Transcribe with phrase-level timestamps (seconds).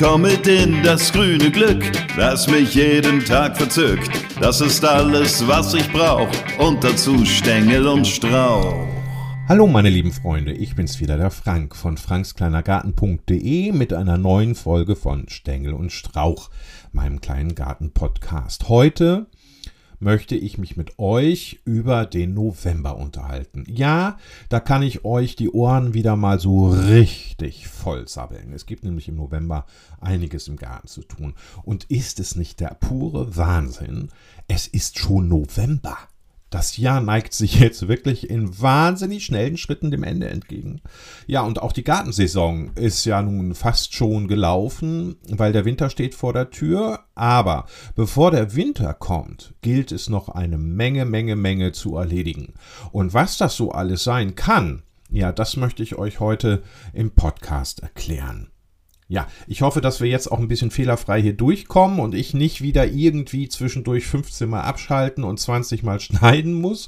[0.00, 1.84] komm mit in das grüne Glück,
[2.16, 4.10] das mich jeden Tag verzückt.
[4.40, 8.86] Das ist alles, was ich brauch und dazu Stängel und Strauch.
[9.46, 14.96] Hallo meine lieben Freunde, ich bin's wieder, der Frank von frankskleinergarten.de mit einer neuen Folge
[14.96, 16.48] von Stängel und Strauch,
[16.92, 18.70] meinem kleinen Garten-Podcast.
[18.70, 19.26] Heute
[20.00, 23.64] möchte ich mich mit euch über den November unterhalten.
[23.68, 28.52] Ja, da kann ich euch die Ohren wieder mal so richtig voll sabbeln.
[28.52, 29.66] Es gibt nämlich im November
[30.00, 31.34] einiges im Garten zu tun.
[31.62, 34.08] Und ist es nicht der pure Wahnsinn?
[34.48, 35.96] Es ist schon November.
[36.50, 40.82] Das Jahr neigt sich jetzt wirklich in wahnsinnig schnellen Schritten dem Ende entgegen.
[41.28, 46.16] Ja, und auch die Gartensaison ist ja nun fast schon gelaufen, weil der Winter steht
[46.16, 47.04] vor der Tür.
[47.14, 52.54] Aber bevor der Winter kommt, gilt es noch eine Menge, Menge, Menge zu erledigen.
[52.90, 56.62] Und was das so alles sein kann, ja, das möchte ich euch heute
[56.92, 58.50] im Podcast erklären.
[59.10, 62.60] Ja, ich hoffe, dass wir jetzt auch ein bisschen fehlerfrei hier durchkommen und ich nicht
[62.60, 66.86] wieder irgendwie zwischendurch 15 Mal abschalten und 20 Mal schneiden muss.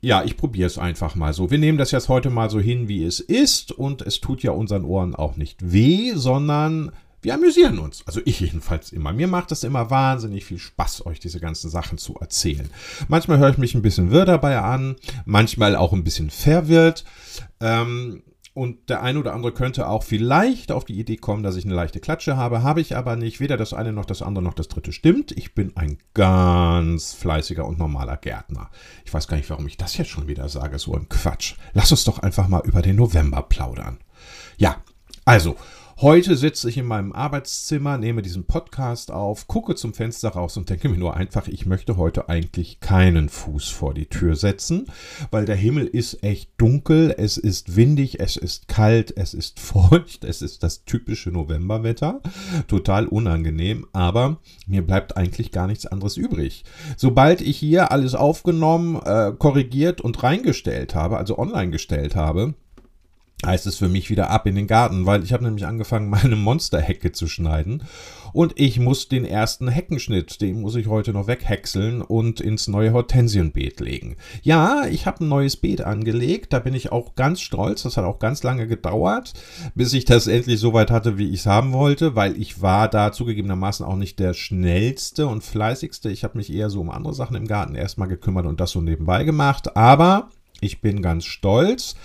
[0.00, 1.50] Ja, ich probiere es einfach mal so.
[1.50, 4.52] Wir nehmen das jetzt heute mal so hin, wie es ist und es tut ja
[4.52, 8.06] unseren Ohren auch nicht weh, sondern wir amüsieren uns.
[8.06, 9.12] Also ich jedenfalls immer.
[9.12, 12.70] Mir macht es immer wahnsinnig viel Spaß, euch diese ganzen Sachen zu erzählen.
[13.08, 17.04] Manchmal höre ich mich ein bisschen wirr dabei an, manchmal auch ein bisschen verwirrt.
[17.58, 18.22] Ähm,
[18.54, 21.74] und der eine oder andere könnte auch vielleicht auf die Idee kommen, dass ich eine
[21.74, 22.62] leichte Klatsche habe.
[22.62, 23.40] Habe ich aber nicht.
[23.40, 25.32] Weder das eine noch das andere noch das dritte stimmt.
[25.32, 28.70] Ich bin ein ganz fleißiger und normaler Gärtner.
[29.06, 30.78] Ich weiß gar nicht, warum ich das jetzt schon wieder sage.
[30.78, 31.54] So ein Quatsch.
[31.72, 33.98] Lass uns doch einfach mal über den November plaudern.
[34.58, 34.82] Ja,
[35.24, 35.56] also,
[36.02, 40.68] Heute sitze ich in meinem Arbeitszimmer, nehme diesen Podcast auf, gucke zum Fenster raus und
[40.68, 44.86] denke mir nur einfach, ich möchte heute eigentlich keinen Fuß vor die Tür setzen,
[45.30, 50.24] weil der Himmel ist echt dunkel, es ist windig, es ist kalt, es ist feucht,
[50.24, 52.20] es ist das typische Novemberwetter,
[52.66, 56.64] total unangenehm, aber mir bleibt eigentlich gar nichts anderes übrig.
[56.96, 62.54] Sobald ich hier alles aufgenommen, äh, korrigiert und reingestellt habe, also online gestellt habe,
[63.44, 66.36] heißt es für mich wieder ab in den Garten, weil ich habe nämlich angefangen, meine
[66.36, 67.82] Monsterhecke zu schneiden
[68.32, 72.92] und ich muss den ersten Heckenschnitt, den muss ich heute noch weghäckseln und ins neue
[72.92, 74.16] Hortensienbeet legen.
[74.42, 78.04] Ja, ich habe ein neues Beet angelegt, da bin ich auch ganz stolz, das hat
[78.04, 79.34] auch ganz lange gedauert,
[79.74, 82.88] bis ich das endlich so weit hatte, wie ich es haben wollte, weil ich war
[82.88, 86.10] da zugegebenermaßen auch nicht der schnellste und fleißigste.
[86.10, 88.80] Ich habe mich eher so um andere Sachen im Garten erstmal gekümmert und das so
[88.80, 90.30] nebenbei gemacht, aber
[90.60, 91.96] ich bin ganz stolz.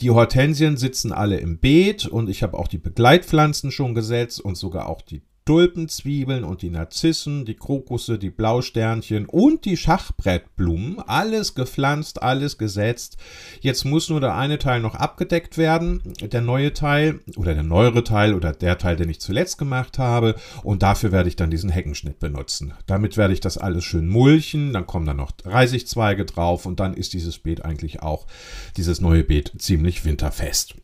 [0.00, 4.56] Die Hortensien sitzen alle im Beet und ich habe auch die Begleitpflanzen schon gesetzt und
[4.56, 11.00] sogar auch die Tulpenzwiebeln und die Narzissen, die Krokusse, die Blausternchen und die Schachbrettblumen.
[11.00, 13.18] Alles gepflanzt, alles gesetzt.
[13.60, 16.02] Jetzt muss nur der eine Teil noch abgedeckt werden.
[16.20, 20.34] Der neue Teil oder der neuere Teil oder der Teil, den ich zuletzt gemacht habe.
[20.62, 22.72] Und dafür werde ich dann diesen Heckenschnitt benutzen.
[22.86, 24.72] Damit werde ich das alles schön mulchen.
[24.72, 28.26] Dann kommen dann noch Reisigzweige drauf und dann ist dieses Beet eigentlich auch,
[28.76, 30.76] dieses neue Beet, ziemlich winterfest.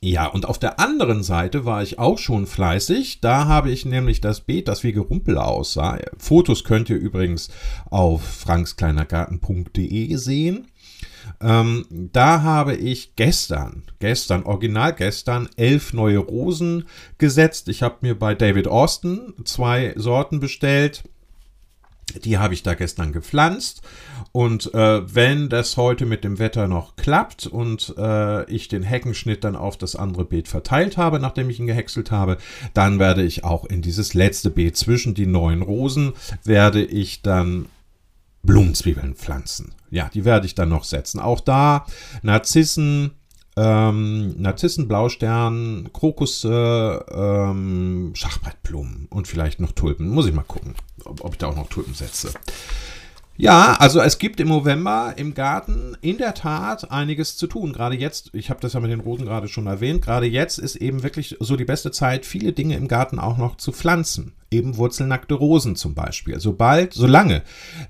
[0.00, 3.20] Ja, und auf der anderen Seite war ich auch schon fleißig.
[3.20, 5.98] Da habe ich nämlich das Beet, das wie Gerumpel aussah.
[6.16, 7.48] Fotos könnt ihr übrigens
[7.90, 10.68] auf frankskleinergarten.de sehen.
[11.40, 16.84] Ähm, da habe ich gestern, gestern, original gestern, elf neue Rosen
[17.18, 17.68] gesetzt.
[17.68, 21.04] Ich habe mir bei David Austin zwei Sorten bestellt.
[22.24, 23.82] Die habe ich da gestern gepflanzt.
[24.32, 29.44] Und äh, wenn das heute mit dem Wetter noch klappt und äh, ich den Heckenschnitt
[29.44, 32.38] dann auf das andere Beet verteilt habe, nachdem ich ihn gehäckselt habe,
[32.74, 36.12] dann werde ich auch in dieses letzte Beet zwischen die neuen Rosen,
[36.44, 37.66] werde ich dann
[38.42, 39.74] Blumenzwiebeln pflanzen.
[39.90, 41.20] Ja, die werde ich dann noch setzen.
[41.20, 41.86] Auch da
[42.22, 43.12] Narzissen,
[43.58, 50.08] ähm, Narzissen, Blaustern, Krokusse, ähm, Schachbrettblumen und vielleicht noch Tulpen.
[50.08, 50.74] Muss ich mal gucken,
[51.04, 52.30] ob, ob ich da auch noch Tulpen setze.
[53.36, 57.72] Ja, also es gibt im November im Garten in der Tat einiges zu tun.
[57.72, 60.76] Gerade jetzt, ich habe das ja mit den Rosen gerade schon erwähnt, gerade jetzt ist
[60.76, 64.34] eben wirklich so die beste Zeit, viele Dinge im Garten auch noch zu pflanzen.
[64.50, 66.40] Eben wurzelnackte Rosen zum Beispiel.
[66.40, 67.42] Sobald, solange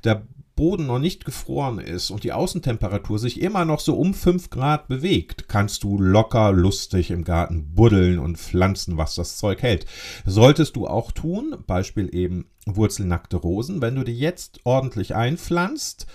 [0.04, 0.22] der
[0.58, 4.88] Boden noch nicht gefroren ist und die Außentemperatur sich immer noch so um 5 Grad
[4.88, 9.86] bewegt, kannst du locker lustig im Garten buddeln und pflanzen, was das Zeug hält.
[10.26, 16.08] Solltest du auch tun, Beispiel eben wurzelnackte Rosen, wenn du die jetzt ordentlich einpflanzt,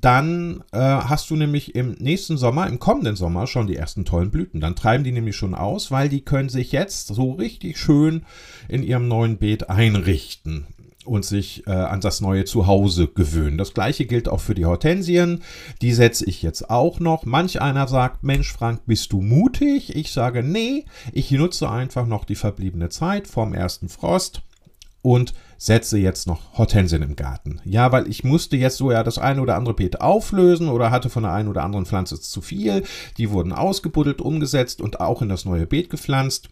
[0.00, 4.30] dann äh, hast du nämlich im nächsten Sommer, im kommenden Sommer schon die ersten tollen
[4.30, 4.62] Blüten.
[4.62, 8.24] Dann treiben die nämlich schon aus, weil die können sich jetzt so richtig schön
[8.68, 10.66] in ihrem neuen Beet einrichten.
[11.04, 13.58] Und sich äh, an das neue Zuhause gewöhnen.
[13.58, 15.42] Das gleiche gilt auch für die Hortensien.
[15.80, 17.24] Die setze ich jetzt auch noch.
[17.24, 19.96] Manch einer sagt, Mensch, Frank, bist du mutig?
[19.96, 24.42] Ich sage, nee, ich nutze einfach noch die verbliebene Zeit vom ersten Frost
[25.02, 27.60] und setze jetzt noch Hortensien im Garten.
[27.64, 31.10] Ja, weil ich musste jetzt so ja das eine oder andere Beet auflösen oder hatte
[31.10, 32.84] von der einen oder anderen Pflanze zu viel.
[33.18, 36.48] Die wurden ausgebuddelt, umgesetzt und auch in das neue Beet gepflanzt.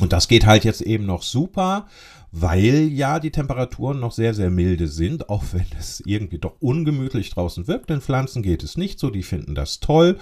[0.00, 1.86] Und das geht halt jetzt eben noch super,
[2.30, 7.30] weil ja die Temperaturen noch sehr, sehr milde sind, auch wenn es irgendwie doch ungemütlich
[7.30, 7.90] draußen wirkt.
[7.90, 10.18] Den Pflanzen geht es nicht so, die finden das toll.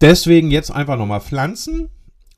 [0.00, 1.88] Deswegen jetzt einfach nochmal pflanzen.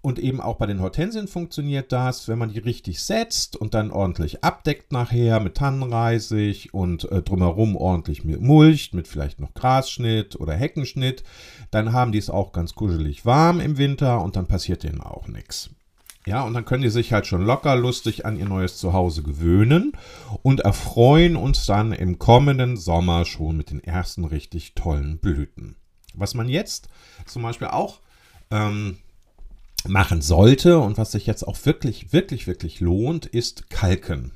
[0.05, 3.91] Und eben auch bei den Hortensien funktioniert das, wenn man die richtig setzt und dann
[3.91, 10.39] ordentlich abdeckt nachher mit Tannenreisig und äh, drumherum ordentlich mit mulcht, mit vielleicht noch Grasschnitt
[10.39, 11.25] oder Heckenschnitt,
[11.71, 15.27] dann haben die es auch ganz kuschelig warm im Winter und dann passiert denen auch
[15.27, 15.71] nichts.
[16.27, 19.93] Ja, und dann können die sich halt schon locker lustig an ihr neues Zuhause gewöhnen
[20.43, 25.77] und erfreuen uns dann im kommenden Sommer schon mit den ersten richtig tollen Blüten.
[26.13, 26.91] Was man jetzt
[27.25, 28.01] zum Beispiel auch
[28.51, 28.99] ähm,
[29.87, 34.33] machen sollte und was sich jetzt auch wirklich, wirklich, wirklich lohnt, ist Kalken.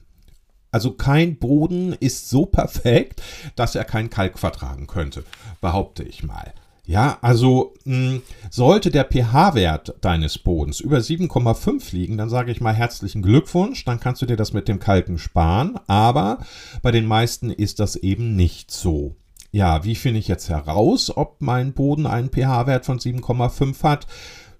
[0.71, 3.23] Also kein Boden ist so perfekt,
[3.57, 5.25] dass er keinen Kalk vertragen könnte,
[5.61, 6.53] behaupte ich mal.
[6.85, 12.63] Ja, also mh, hm, sollte der pH-Wert deines Bodens über 7,5 liegen, dann sage ich
[12.63, 16.39] mal herzlichen Glückwunsch, dann kannst du dir das mit dem Kalken sparen, aber
[16.81, 19.17] bei den meisten ist das eben nicht so.
[19.51, 24.07] Ja, wie finde ich jetzt heraus, ob mein Boden einen pH-Wert von 7,5 hat?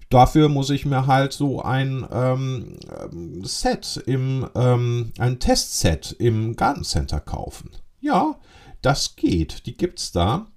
[0.09, 2.77] Dafür muss ich mir halt so ein ähm,
[3.43, 7.71] Set im, ähm, ein Testset im Gartencenter kaufen.
[7.99, 8.35] Ja,
[8.81, 9.65] das geht.
[9.67, 10.47] Die gibt's da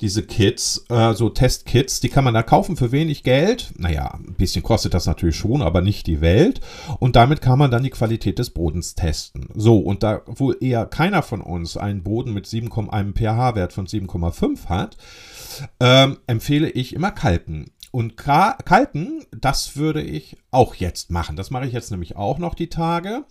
[0.00, 3.72] diese Kits, äh, so Testkits, die kann man da kaufen für wenig Geld.
[3.76, 6.60] Naja, ein bisschen kostet das natürlich schon, aber nicht die Welt.
[6.98, 9.48] Und damit kann man dann die Qualität des Bodens testen.
[9.54, 13.86] So, und da wohl eher keiner von uns einen Boden mit 7, einem pH-Wert von
[13.86, 14.96] 7,5 hat,
[15.80, 17.70] ähm, empfehle ich immer Kalken.
[17.90, 21.36] Und Kalken, das würde ich auch jetzt machen.
[21.36, 23.24] Das mache ich jetzt nämlich auch noch die Tage.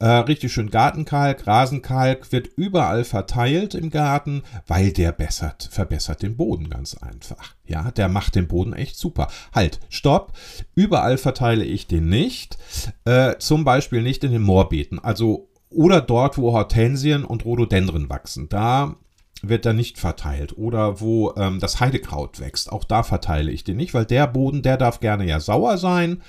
[0.00, 6.36] Äh, richtig schön Gartenkalk, Rasenkalk wird überall verteilt im Garten, weil der bessert, verbessert den
[6.36, 7.54] Boden ganz einfach.
[7.64, 9.28] Ja, der macht den Boden echt super.
[9.54, 10.32] Halt, stopp.
[10.74, 12.58] Überall verteile ich den nicht.
[13.04, 14.98] Äh, zum Beispiel nicht in den Moorbeeten.
[14.98, 18.48] Also oder dort, wo Hortensien und Rhododendren wachsen.
[18.48, 18.96] Da
[19.48, 20.56] wird da nicht verteilt.
[20.56, 24.62] Oder wo ähm, das Heidekraut wächst, auch da verteile ich den nicht, weil der Boden,
[24.62, 26.22] der darf gerne ja sauer sein.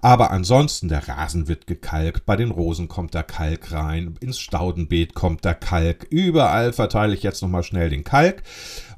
[0.00, 5.14] Aber ansonsten, der Rasen wird gekalkt, bei den Rosen kommt der Kalk rein, ins Staudenbeet
[5.14, 6.06] kommt der Kalk.
[6.10, 8.42] Überall verteile ich jetzt nochmal schnell den Kalk,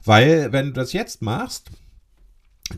[0.04, 1.70] weil wenn du das jetzt machst,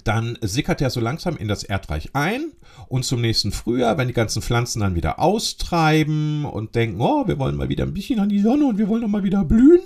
[0.04, 2.52] dann sickert er so langsam in das Erdreich ein
[2.88, 7.38] und zum nächsten Frühjahr, wenn die ganzen Pflanzen dann wieder austreiben und denken, oh, wir
[7.38, 9.80] wollen mal wieder ein bisschen an die Sonne und wir wollen noch mal wieder blühen,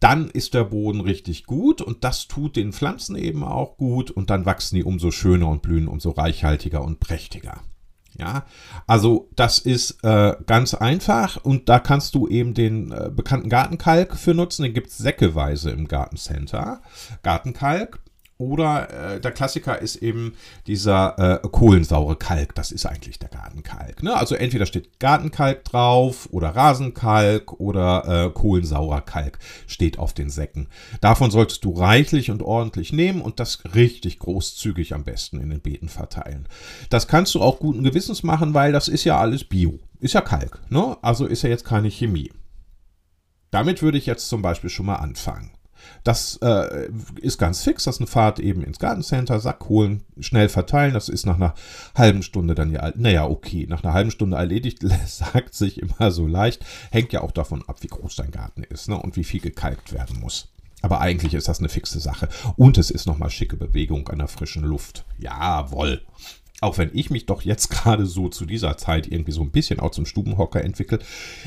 [0.00, 4.30] dann ist der Boden richtig gut und das tut den Pflanzen eben auch gut und
[4.30, 7.62] dann wachsen die umso schöner und blühen umso reichhaltiger und prächtiger.
[8.18, 8.46] Ja,
[8.86, 14.16] also das ist äh, ganz einfach und da kannst du eben den äh, bekannten Gartenkalk
[14.16, 14.62] für nutzen.
[14.62, 16.80] Den gibt es säckeweise im Gartencenter.
[17.22, 18.00] Gartenkalk
[18.38, 20.34] oder äh, der Klassiker ist eben
[20.66, 22.54] dieser äh, kohlensaure Kalk.
[22.54, 24.02] Das ist eigentlich der Gartenkalk.
[24.02, 24.14] Ne?
[24.14, 30.68] Also entweder steht Gartenkalk drauf oder Rasenkalk oder äh, kohlensaurer Kalk steht auf den Säcken.
[31.00, 35.60] Davon solltest du reichlich und ordentlich nehmen und das richtig großzügig am besten in den
[35.60, 36.46] Beeten verteilen.
[36.90, 39.78] Das kannst du auch guten Gewissens machen, weil das ist ja alles Bio.
[39.98, 40.60] Ist ja Kalk.
[40.68, 40.96] Ne?
[41.00, 42.30] Also ist ja jetzt keine Chemie.
[43.50, 45.55] Damit würde ich jetzt zum Beispiel schon mal anfangen.
[46.04, 46.88] Das äh,
[47.20, 50.94] ist ganz fix, das ist eine Fahrt eben ins Gartencenter, Sack holen, schnell verteilen.
[50.94, 51.54] Das ist nach einer
[51.94, 56.26] halben Stunde dann ja, naja, okay, nach einer halben Stunde erledigt, sagt sich immer so
[56.26, 56.64] leicht.
[56.90, 59.92] Hängt ja auch davon ab, wie groß dein Garten ist ne, und wie viel gekalkt
[59.92, 60.48] werden muss.
[60.82, 62.28] Aber eigentlich ist das eine fixe Sache.
[62.56, 65.04] Und es ist nochmal schicke Bewegung an der frischen Luft.
[65.18, 66.02] Jawoll.
[66.60, 69.80] Auch wenn ich mich doch jetzt gerade so zu dieser Zeit irgendwie so ein bisschen
[69.80, 71.00] auch zum Stubenhocker entwickle.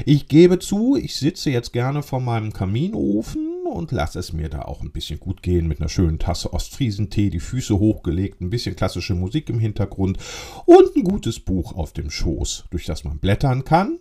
[0.06, 4.64] Ich gebe zu, ich sitze jetzt gerne vor meinem Kaminofen und lasse es mir da
[4.64, 8.76] auch ein bisschen gut gehen mit einer schönen Tasse Ostfriesentee, die Füße hochgelegt, ein bisschen
[8.76, 10.18] klassische Musik im Hintergrund
[10.66, 14.00] und ein gutes Buch auf dem Schoß, durch das man blättern kann.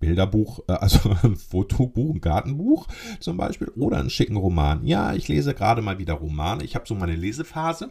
[0.00, 2.86] Bilderbuch, äh, also ein Fotobuch, ein Gartenbuch
[3.20, 4.86] zum Beispiel oder einen schicken Roman.
[4.86, 6.64] Ja, ich lese gerade mal wieder Romane.
[6.64, 7.90] Ich habe so meine Lesephase.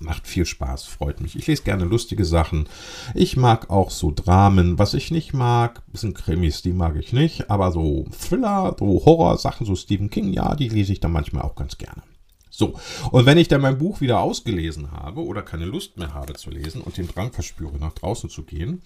[0.00, 1.36] Macht viel Spaß, freut mich.
[1.36, 2.68] Ich lese gerne lustige Sachen.
[3.14, 4.78] Ich mag auch so Dramen.
[4.78, 7.50] Was ich nicht mag, sind Krimis, die mag ich nicht.
[7.50, 11.54] Aber so Thriller, so Horror-Sachen, so Stephen King, ja, die lese ich dann manchmal auch
[11.54, 12.02] ganz gerne.
[12.50, 12.74] So,
[13.10, 16.50] und wenn ich dann mein Buch wieder ausgelesen habe oder keine Lust mehr habe zu
[16.50, 18.82] lesen und den Drang verspüre, nach draußen zu gehen,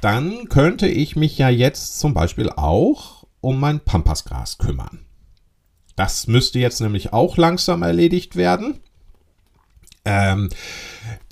[0.00, 5.06] dann könnte ich mich ja jetzt zum Beispiel auch um mein Pampasgras kümmern.
[5.94, 8.80] Das müsste jetzt nämlich auch langsam erledigt werden.
[10.04, 10.50] Ähm,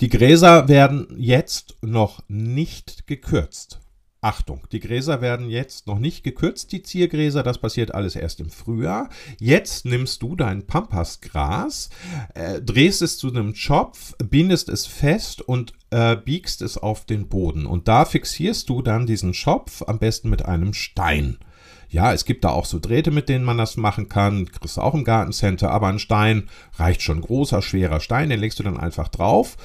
[0.01, 3.79] die Gräser werden jetzt noch nicht gekürzt.
[4.23, 8.49] Achtung, die Gräser werden jetzt noch nicht gekürzt, die Ziergräser, das passiert alles erst im
[8.49, 9.09] Frühjahr.
[9.37, 11.89] Jetzt nimmst du dein Pampasgras,
[12.33, 17.27] äh, drehst es zu einem Schopf, bindest es fest und äh, biegst es auf den
[17.27, 17.65] Boden.
[17.65, 21.37] Und da fixierst du dann diesen Schopf am besten mit einem Stein.
[21.93, 24.47] Ja, es gibt da auch so Drähte, mit denen man das machen kann.
[24.47, 27.21] Kriegst du auch im Gartencenter, aber ein Stein reicht schon.
[27.21, 29.57] Großer, schwerer Stein, den legst du dann einfach drauf.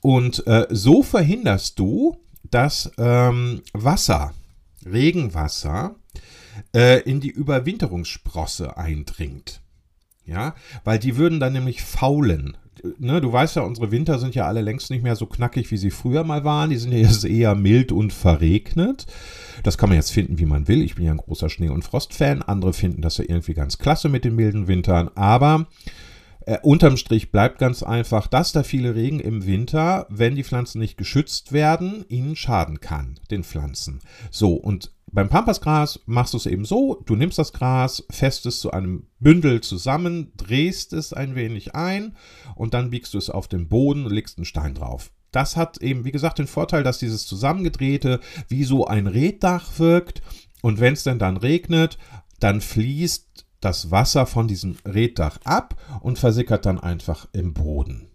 [0.00, 2.16] Und äh, so verhinderst du,
[2.50, 4.32] dass ähm, Wasser,
[4.86, 5.96] Regenwasser,
[6.74, 9.60] äh, in die Überwinterungssprosse eindringt.
[10.24, 12.56] Ja, weil die würden dann nämlich faulen.
[12.98, 15.76] Ne, du weißt ja, unsere Winter sind ja alle längst nicht mehr so knackig, wie
[15.76, 16.70] sie früher mal waren.
[16.70, 19.06] Die sind ja jetzt eher mild und verregnet.
[19.62, 20.82] Das kann man jetzt finden, wie man will.
[20.82, 22.42] Ich bin ja ein großer Schnee- und Frostfan.
[22.42, 25.10] Andere finden das ja irgendwie ganz klasse mit den milden Wintern.
[25.14, 25.66] Aber
[26.46, 30.80] äh, unterm Strich bleibt ganz einfach, dass da viele Regen im Winter, wenn die Pflanzen
[30.80, 34.00] nicht geschützt werden, ihnen schaden kann, den Pflanzen.
[34.30, 38.60] So, und beim Pampasgras machst du es eben so, du nimmst das Gras, fest es
[38.60, 42.16] zu einem Bündel zusammen, drehst es ein wenig ein
[42.54, 45.12] und dann biegst du es auf den Boden und legst einen Stein drauf.
[45.32, 50.22] Das hat eben, wie gesagt, den Vorteil, dass dieses zusammengedrehte wie so ein Reddach wirkt
[50.62, 51.98] und wenn es denn dann regnet,
[52.38, 58.10] dann fließt das Wasser von diesem Reddach ab und versickert dann einfach im Boden.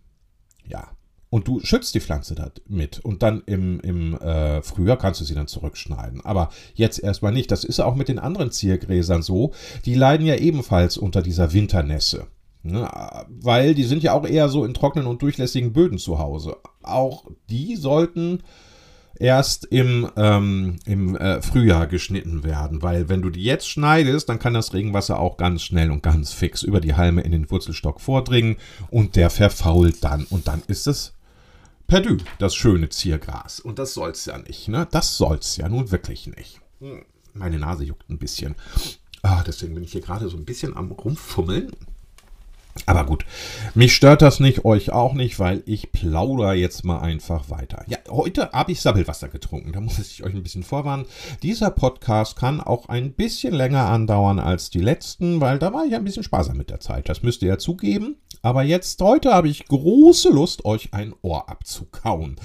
[0.63, 0.94] Ja.
[1.35, 2.99] Und du schützt die Pflanze damit.
[2.99, 6.23] Und dann im, im äh, Frühjahr kannst du sie dann zurückschneiden.
[6.23, 7.51] Aber jetzt erstmal nicht.
[7.51, 9.51] Das ist auch mit den anderen Ziergräsern so.
[9.83, 12.27] Die leiden ja ebenfalls unter dieser Winternässe.
[12.63, 12.89] Ne?
[13.27, 16.55] Weil die sind ja auch eher so in trockenen und durchlässigen Böden zu Hause.
[16.83, 18.41] Auch die sollten
[19.19, 24.39] erst im, ähm, im äh, Frühjahr geschnitten werden, weil wenn du die jetzt schneidest, dann
[24.39, 27.99] kann das Regenwasser auch ganz schnell und ganz fix über die Halme in den Wurzelstock
[27.99, 28.55] vordringen
[28.89, 31.14] und der verfault dann und dann ist es
[31.87, 33.59] perdu, das schöne Ziergras.
[33.59, 34.87] Und das soll's ja nicht, ne?
[34.91, 36.61] Das soll's ja nun wirklich nicht.
[36.79, 38.55] Hm, meine Nase juckt ein bisschen.
[39.21, 41.71] Ah, deswegen bin ich hier gerade so ein bisschen am rumfummeln.
[42.85, 43.25] Aber gut,
[43.73, 47.83] mich stört das nicht, euch auch nicht, weil ich plauder jetzt mal einfach weiter.
[47.87, 51.05] Ja, heute habe ich Sabbelwasser getrunken, da muss ich euch ein bisschen vorwarnen.
[51.41, 55.95] Dieser Podcast kann auch ein bisschen länger andauern als die letzten, weil da war ich
[55.95, 57.07] ein bisschen sparsam mit der Zeit.
[57.07, 58.17] Das müsst ihr ja zugeben.
[58.45, 62.35] Aber jetzt, heute habe ich große Lust, euch ein Ohr abzukauen.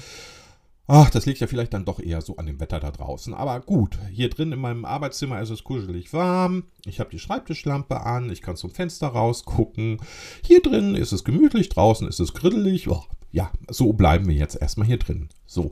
[0.87, 3.35] Ach, das liegt ja vielleicht dann doch eher so an dem Wetter da draußen.
[3.35, 6.63] Aber gut, hier drin in meinem Arbeitszimmer ist es kuschelig warm.
[6.85, 10.01] Ich habe die Schreibtischlampe an, ich kann zum Fenster rausgucken.
[10.43, 12.89] Hier drin ist es gemütlich, draußen ist es griddelig.
[12.89, 15.29] Oh, ja, so bleiben wir jetzt erstmal hier drin.
[15.45, 15.71] So.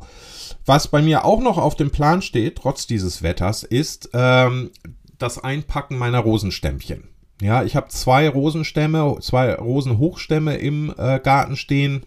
[0.63, 4.69] Was bei mir auch noch auf dem Plan steht, trotz dieses Wetters, ist ähm,
[5.17, 7.09] das Einpacken meiner Rosenstämmchen.
[7.41, 12.03] Ja, ich habe zwei Rosenstämme, zwei Rosenhochstämme im äh, Garten stehen.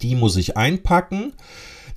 [0.00, 1.32] Die muss ich einpacken.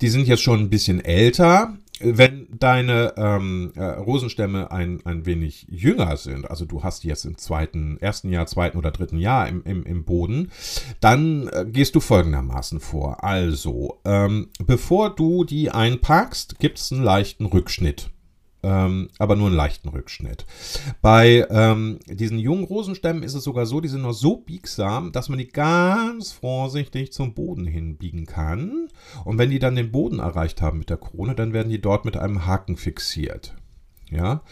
[0.00, 1.76] Die sind jetzt schon ein bisschen älter.
[1.98, 7.24] Wenn deine ähm, äh, Rosenstämme ein, ein wenig jünger sind, also du hast die jetzt
[7.24, 10.50] im zweiten, ersten Jahr, zweiten oder dritten Jahr im, im, im Boden,
[11.00, 13.24] dann äh, gehst du folgendermaßen vor.
[13.24, 18.10] Also, ähm, bevor du die einpackst, gibt es einen leichten Rückschnitt
[18.66, 20.44] ähm, aber nur einen leichten Rückschnitt.
[21.00, 25.28] Bei ähm, diesen jungen Rosenstämmen ist es sogar so, die sind noch so biegsam, dass
[25.28, 28.88] man die ganz vorsichtig zum Boden hinbiegen kann.
[29.24, 32.04] Und wenn die dann den Boden erreicht haben mit der Krone, dann werden die dort
[32.04, 33.54] mit einem Haken fixiert.
[34.08, 34.42] Ja,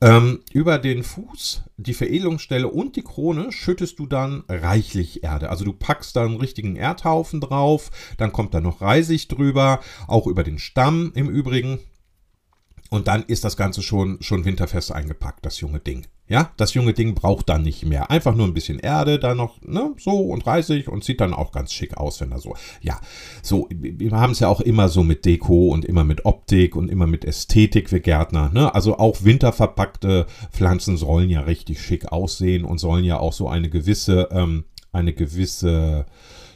[0.00, 5.50] ähm, über den Fuß, die Veredelungsstelle und die Krone schüttest du dann reichlich Erde.
[5.50, 10.26] Also du packst da einen richtigen Erdhaufen drauf, dann kommt da noch Reisig drüber, auch
[10.26, 11.80] über den Stamm im Übrigen.
[12.94, 16.06] Und dann ist das Ganze schon, schon winterfest eingepackt, das junge Ding.
[16.28, 18.08] Ja, das junge Ding braucht dann nicht mehr.
[18.08, 21.50] Einfach nur ein bisschen Erde, da noch, ne, so und reißig und sieht dann auch
[21.50, 22.54] ganz schick aus, wenn er so.
[22.82, 23.00] Ja,
[23.42, 26.88] so, wir haben es ja auch immer so mit Deko und immer mit Optik und
[26.88, 28.72] immer mit Ästhetik, wir Gärtner, ne?
[28.72, 33.70] Also auch winterverpackte Pflanzen sollen ja richtig schick aussehen und sollen ja auch so eine
[33.70, 36.06] gewisse, ähm, eine gewisse,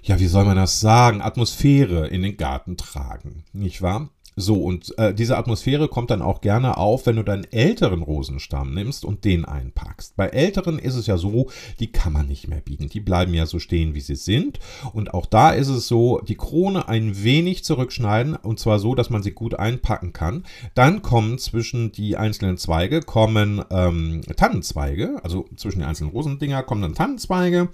[0.04, 4.08] ja, wie soll man das sagen, Atmosphäre in den Garten tragen, nicht wahr?
[4.40, 8.72] So, und äh, diese Atmosphäre kommt dann auch gerne auf, wenn du deinen älteren Rosenstamm
[8.72, 10.14] nimmst und den einpackst.
[10.14, 12.88] Bei älteren ist es ja so, die kann man nicht mehr biegen.
[12.88, 14.60] Die bleiben ja so stehen, wie sie sind.
[14.92, 19.10] Und auch da ist es so, die Krone ein wenig zurückschneiden und zwar so, dass
[19.10, 20.44] man sie gut einpacken kann.
[20.76, 26.82] Dann kommen zwischen die einzelnen Zweige kommen ähm, Tannenzweige, also zwischen den einzelnen Rosendinger kommen
[26.82, 27.70] dann Tannenzweige.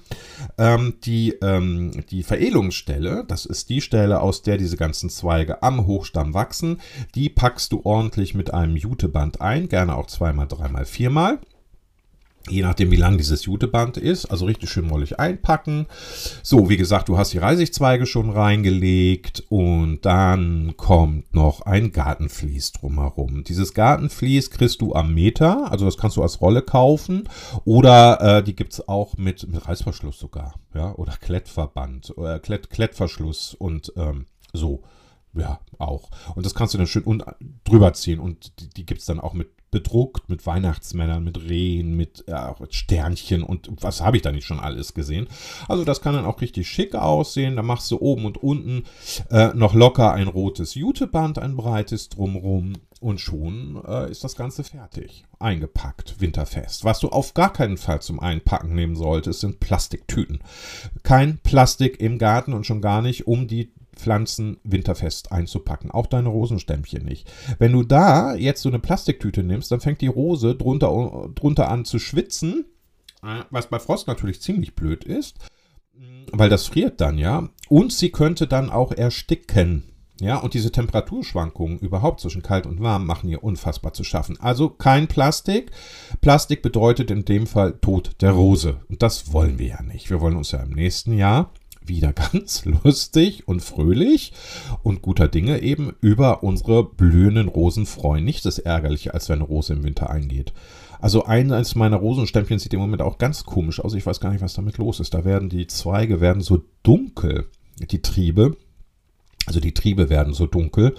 [0.56, 5.86] Ähm, die, ähm, die Veredelungsstelle, das ist die Stelle, aus der diese ganzen Zweige am
[5.86, 6.80] Hochstamm wachsen wachsen.
[7.14, 11.40] Die packst du ordentlich mit einem Juteband ein, gerne auch zweimal, dreimal, viermal.
[12.46, 14.26] Je nachdem, wie lang dieses Juteband ist.
[14.26, 15.86] Also richtig schön mollig einpacken.
[16.42, 22.72] So, wie gesagt, du hast die Reisigzweige schon reingelegt und dann kommt noch ein Gartenvlies
[22.72, 23.44] drumherum.
[23.44, 27.30] Dieses Gartenvlies kriegst du am Meter, also das kannst du als Rolle kaufen
[27.64, 32.40] oder äh, die gibt es auch mit, mit Reißverschluss sogar, ja, oder Klettverband, oder äh,
[32.40, 34.82] Klett, Klettverschluss und ähm, so.
[35.34, 36.10] Ja, auch.
[36.34, 37.22] Und das kannst du dann schön
[37.64, 38.20] drüber ziehen.
[38.20, 42.54] Und die, die gibt es dann auch mit bedruckt, mit Weihnachtsmännern, mit Rehen, mit ja,
[42.70, 45.26] Sternchen und was habe ich da nicht schon alles gesehen.
[45.68, 47.56] Also das kann dann auch richtig schick aussehen.
[47.56, 48.84] Da machst du oben und unten
[49.32, 52.74] äh, noch locker ein rotes Juteband, ein breites drumrum.
[53.00, 55.24] Und schon äh, ist das Ganze fertig.
[55.40, 56.84] Eingepackt, winterfest.
[56.84, 60.38] Was du auf gar keinen Fall zum Einpacken nehmen solltest, sind Plastiktüten.
[61.02, 65.90] Kein Plastik im Garten und schon gar nicht, um die Pflanzen winterfest einzupacken.
[65.90, 67.30] Auch deine Rosenstämmchen nicht.
[67.58, 71.84] Wenn du da jetzt so eine Plastiktüte nimmst, dann fängt die Rose drunter, drunter an
[71.84, 72.66] zu schwitzen,
[73.50, 75.38] was bei Frost natürlich ziemlich blöd ist,
[76.32, 77.48] weil das friert dann ja.
[77.68, 79.90] Und sie könnte dann auch ersticken.
[80.20, 84.38] Ja, und diese Temperaturschwankungen überhaupt zwischen kalt und warm machen ihr unfassbar zu schaffen.
[84.40, 85.72] Also kein Plastik.
[86.20, 88.80] Plastik bedeutet in dem Fall Tod der Rose.
[88.88, 90.10] Und das wollen wir ja nicht.
[90.10, 91.50] Wir wollen uns ja im nächsten Jahr
[91.84, 94.32] wieder ganz lustig und fröhlich
[94.82, 98.24] und guter Dinge eben über unsere blühenden Rosen freuen.
[98.24, 100.52] Nicht das Ärgerliche, als wenn eine Rose im Winter eingeht.
[101.00, 103.94] Also eines meiner Rosenstämmchen sieht im Moment auch ganz komisch aus.
[103.94, 105.12] Ich weiß gar nicht, was damit los ist.
[105.12, 108.56] Da werden die Zweige werden so dunkel, die Triebe.
[109.46, 110.94] Also die Triebe werden so dunkel.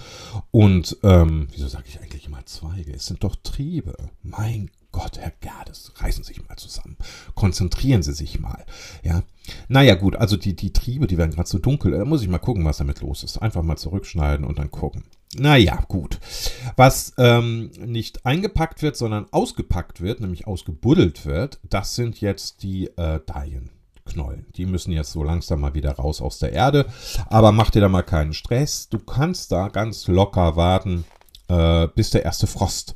[0.51, 2.93] Und ähm, wieso sage ich eigentlich immer Zweige?
[2.93, 3.95] Es sind doch Triebe.
[4.21, 6.97] Mein Gott, Herr Gerdes, reißen Sie sich mal zusammen.
[7.33, 8.63] Konzentrieren Sie sich mal.
[9.03, 9.23] Ja.
[9.67, 11.91] Naja, gut, also die, die Triebe, die werden gerade so dunkel.
[11.91, 13.37] Da muss ich mal gucken, was damit los ist.
[13.37, 15.03] Einfach mal zurückschneiden und dann gucken.
[15.37, 16.19] Naja, gut.
[16.75, 22.87] Was ähm, nicht eingepackt wird, sondern ausgepackt wird, nämlich ausgebuddelt wird, das sind jetzt die
[22.97, 24.45] äh, Dahlienknollen.
[24.55, 26.85] Die müssen jetzt so langsam mal wieder raus aus der Erde.
[27.27, 28.87] Aber mach dir da mal keinen Stress.
[28.87, 31.03] Du kannst da ganz locker warten,
[31.49, 32.95] äh, bis der erste Frost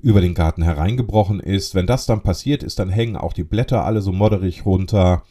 [0.00, 1.74] über den Garten hereingebrochen ist.
[1.74, 5.22] Wenn das dann passiert ist, dann hängen auch die Blätter alle so modderig runter.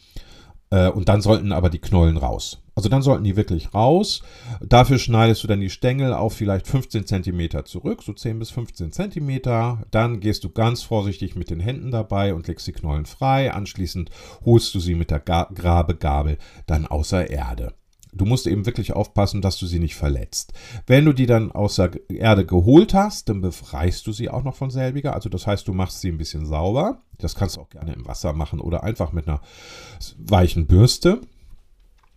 [0.76, 2.62] Äh, und dann sollten aber die Knollen raus.
[2.76, 4.22] Also dann sollten die wirklich raus.
[4.60, 8.92] Dafür schneidest du dann die Stängel auf vielleicht 15 cm zurück, so 10 bis 15
[8.92, 9.42] cm.
[9.92, 13.54] Dann gehst du ganz vorsichtig mit den Händen dabei und legst die Knollen frei.
[13.54, 14.10] Anschließend
[14.44, 17.74] holst du sie mit der Grabegabel dann außer Erde.
[18.16, 20.54] Du musst eben wirklich aufpassen, dass du sie nicht verletzt.
[20.88, 24.56] Wenn du die dann aus der Erde geholt hast, dann befreist du sie auch noch
[24.56, 25.14] von selbiger.
[25.14, 27.02] Also das heißt, du machst sie ein bisschen sauber.
[27.18, 29.42] Das kannst du auch gerne im Wasser machen oder einfach mit einer
[30.18, 31.22] weichen Bürste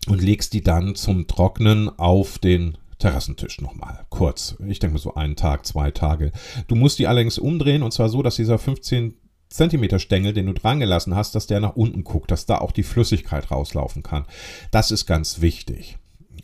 [0.07, 4.07] und legst die dann zum Trocknen auf den Terrassentisch nochmal.
[4.11, 4.57] Kurz.
[4.67, 6.33] Ich denke mal so einen Tag, zwei Tage.
[6.67, 9.15] Du musst die allerdings umdrehen und zwar so, dass dieser 15
[9.49, 12.73] Zentimeter Stängel, den du dran gelassen hast, dass der nach unten guckt, dass da auch
[12.73, 14.27] die Flüssigkeit rauslaufen kann.
[14.71, 15.99] Das ist ganz wichtig.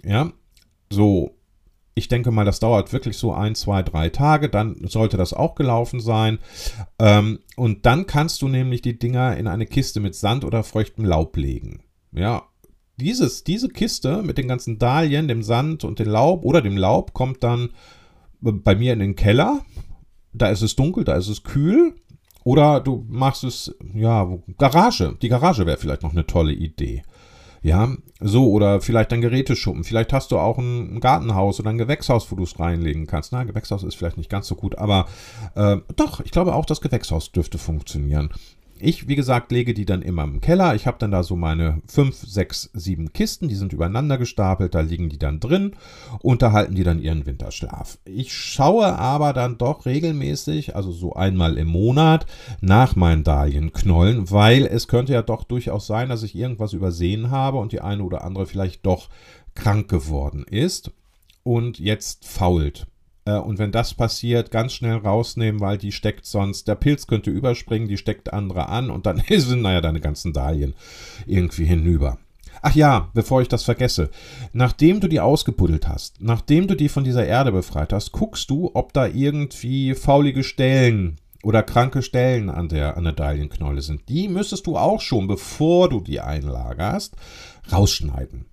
[0.05, 0.33] Ja,
[0.91, 1.37] so.
[1.97, 4.49] Ich denke mal, das dauert wirklich so ein, zwei, drei Tage.
[4.49, 6.39] Dann sollte das auch gelaufen sein.
[6.99, 11.05] Ähm, und dann kannst du nämlich die Dinger in eine Kiste mit Sand oder feuchtem
[11.05, 11.85] Laub legen.
[12.11, 12.49] Ja,
[12.97, 17.13] dieses, diese Kiste mit den ganzen Dahlien, dem Sand und dem Laub oder dem Laub
[17.13, 17.71] kommt dann
[18.41, 19.65] bei mir in den Keller.
[20.33, 21.95] Da ist es dunkel, da ist es kühl.
[22.45, 24.29] Oder du machst es, ja,
[24.59, 25.17] Garage.
[25.21, 27.03] Die Garage wäre vielleicht noch eine tolle Idee.
[27.63, 27.89] Ja,
[28.21, 29.85] so, oder vielleicht ein Geräteschuppen.
[29.85, 33.33] Vielleicht hast du auch ein Gartenhaus oder ein Gewächshaus, wo du es reinlegen kannst.
[33.33, 35.07] Na, Gewächshaus ist vielleicht nicht ganz so gut, aber
[35.55, 38.29] äh, doch, ich glaube auch, das Gewächshaus dürfte funktionieren.
[38.81, 40.75] Ich, wie gesagt, lege die dann immer im Keller.
[40.75, 44.81] Ich habe dann da so meine 5, 6, 7 Kisten, die sind übereinander gestapelt, da
[44.81, 45.77] liegen die dann drin
[46.21, 47.99] und da halten die dann ihren Winterschlaf.
[48.05, 52.27] Ich schaue aber dann doch regelmäßig, also so einmal im Monat,
[52.61, 57.59] nach meinen Dahlienknollen, weil es könnte ja doch durchaus sein, dass ich irgendwas übersehen habe
[57.59, 59.09] und die eine oder andere vielleicht doch
[59.55, 60.91] krank geworden ist
[61.45, 62.87] und jetzt fault.
[63.25, 67.31] Äh, und wenn das passiert, ganz schnell rausnehmen, weil die steckt sonst, der Pilz könnte
[67.31, 70.75] überspringen, die steckt andere an und dann sind, naja, deine ganzen Dahlien
[71.27, 72.19] irgendwie hinüber.
[72.63, 74.11] Ach ja, bevor ich das vergesse.
[74.53, 78.71] Nachdem du die ausgebuddelt hast, nachdem du die von dieser Erde befreit hast, guckst du,
[78.75, 84.09] ob da irgendwie faulige Stellen oder kranke Stellen an der, an der Dahlienknolle sind.
[84.09, 87.17] Die müsstest du auch schon, bevor du die einlagerst,
[87.71, 88.47] rausschneiden.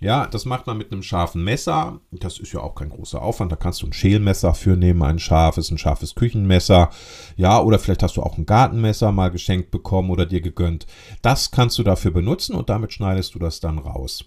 [0.00, 2.00] Ja, das macht man mit einem scharfen Messer.
[2.10, 3.50] Das ist ja auch kein großer Aufwand.
[3.50, 6.90] Da kannst du ein Schälmesser für nehmen, ein scharfes, ein scharfes Küchenmesser.
[7.36, 10.86] Ja, oder vielleicht hast du auch ein Gartenmesser mal geschenkt bekommen oder dir gegönnt.
[11.22, 14.24] Das kannst du dafür benutzen und damit schneidest du das dann raus.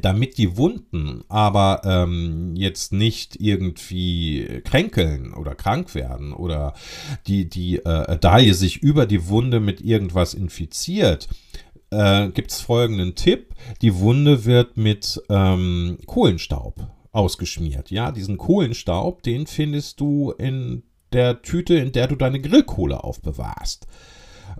[0.00, 6.72] Damit die Wunden aber ähm, jetzt nicht irgendwie kränkeln oder krank werden oder
[7.26, 11.28] die, die äh, Dalie sich über die Wunde mit irgendwas infiziert,
[11.90, 13.54] äh, gibt es folgenden Tipp.
[13.82, 17.90] Die Wunde wird mit ähm, Kohlenstaub ausgeschmiert.
[17.90, 23.86] Ja, diesen Kohlenstaub, den findest du in der Tüte, in der du deine Grillkohle aufbewahrst.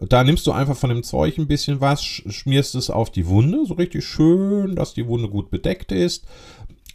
[0.01, 3.65] Da nimmst du einfach von dem Zeug ein bisschen was, schmierst es auf die Wunde,
[3.67, 6.27] so richtig schön, dass die Wunde gut bedeckt ist.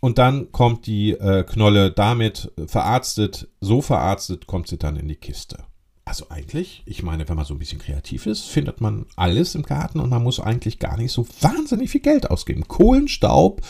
[0.01, 5.15] Und dann kommt die äh, Knolle damit verarztet, so verarztet, kommt sie dann in die
[5.15, 5.59] Kiste.
[6.03, 9.63] Also eigentlich, ich meine, wenn man so ein bisschen kreativ ist, findet man alles im
[9.63, 12.67] Garten und man muss eigentlich gar nicht so wahnsinnig viel Geld ausgeben.
[12.67, 13.61] Kohlenstaub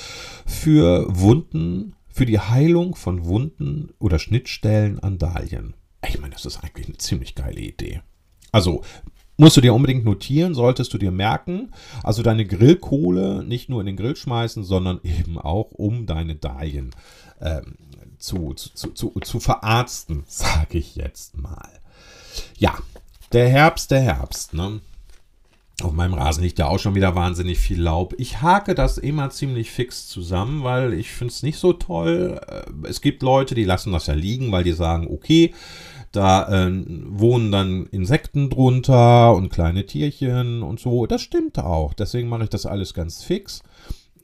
[0.46, 5.76] für Wunden, für die Heilung von Wunden oder Schnittstellen an Dahlien.
[6.08, 8.02] Ich meine, das ist eigentlich eine ziemlich geile Idee.
[8.52, 8.82] Also
[9.38, 11.72] musst du dir unbedingt notieren, solltest du dir merken.
[12.02, 16.92] Also deine Grillkohle nicht nur in den Grill schmeißen, sondern eben auch um deine Dahlien
[17.42, 17.76] ähm,
[18.20, 21.81] zu, zu, zu, zu verarzten, sage ich jetzt mal.
[22.58, 22.78] Ja,
[23.32, 24.82] der Herbst, der Herbst, ne?
[25.82, 28.14] Auf meinem Rasen liegt ja auch schon wieder wahnsinnig viel Laub.
[28.20, 32.40] Ich hake das immer ziemlich fix zusammen, weil ich finde es nicht so toll.
[32.48, 35.54] Äh, es gibt Leute, die lassen das ja liegen, weil die sagen, okay,
[36.12, 41.08] da äh, wohnen dann Insekten drunter und kleine Tierchen und so.
[41.08, 41.94] Das stimmt auch.
[41.94, 43.64] Deswegen mache ich das alles ganz fix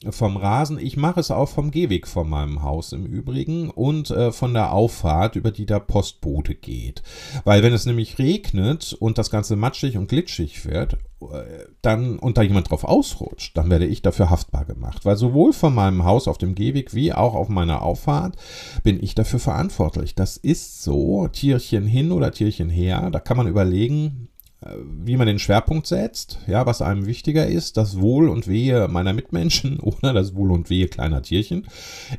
[0.10, 0.77] vom Rasen.
[0.79, 4.73] Ich mache es auch vom Gehweg von meinem Haus im Übrigen und äh, von der
[4.73, 7.03] Auffahrt, über die der Postbote geht.
[7.43, 12.38] Weil wenn es nämlich regnet und das Ganze matschig und glitschig wird, äh, dann und
[12.38, 15.05] da jemand drauf ausrutscht, dann werde ich dafür haftbar gemacht.
[15.05, 18.36] Weil sowohl von meinem Haus auf dem Gehweg wie auch auf meiner Auffahrt
[18.83, 20.15] bin ich dafür verantwortlich.
[20.15, 23.10] Das ist so, Tierchen hin oder Tierchen her.
[23.12, 24.29] Da kann man überlegen,
[24.62, 29.13] wie man den Schwerpunkt setzt, ja, was einem wichtiger ist, das Wohl und Wehe meiner
[29.13, 31.67] Mitmenschen oder das Wohl und Wehe kleiner Tierchen.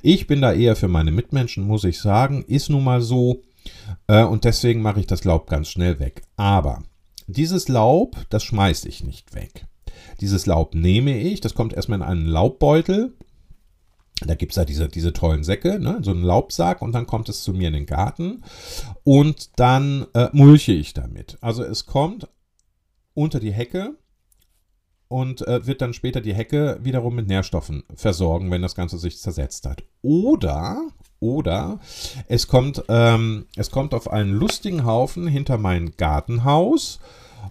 [0.02, 3.42] Ich bin da eher für meine Mitmenschen, muss ich sagen, ist nun mal so
[4.06, 6.22] äh, und deswegen mache ich das Laub ganz schnell weg.
[6.36, 6.82] Aber
[7.26, 9.66] dieses Laub, das schmeiße ich nicht weg.
[10.20, 13.14] Dieses Laub nehme ich, das kommt erstmal in einen Laubbeutel,
[14.26, 17.28] da gibt es ja diese, diese tollen Säcke, ne, so einen Laubsack und dann kommt
[17.28, 18.42] es zu mir in den Garten
[19.04, 21.38] und dann äh, mulche ich damit.
[21.40, 22.28] Also es kommt
[23.14, 23.94] unter die Hecke
[25.08, 29.18] und äh, wird dann später die Hecke wiederum mit Nährstoffen versorgen, wenn das Ganze sich
[29.18, 29.82] zersetzt hat.
[30.02, 30.82] Oder,
[31.20, 31.80] oder
[32.26, 37.00] es kommt, ähm, es kommt auf einen lustigen Haufen hinter mein Gartenhaus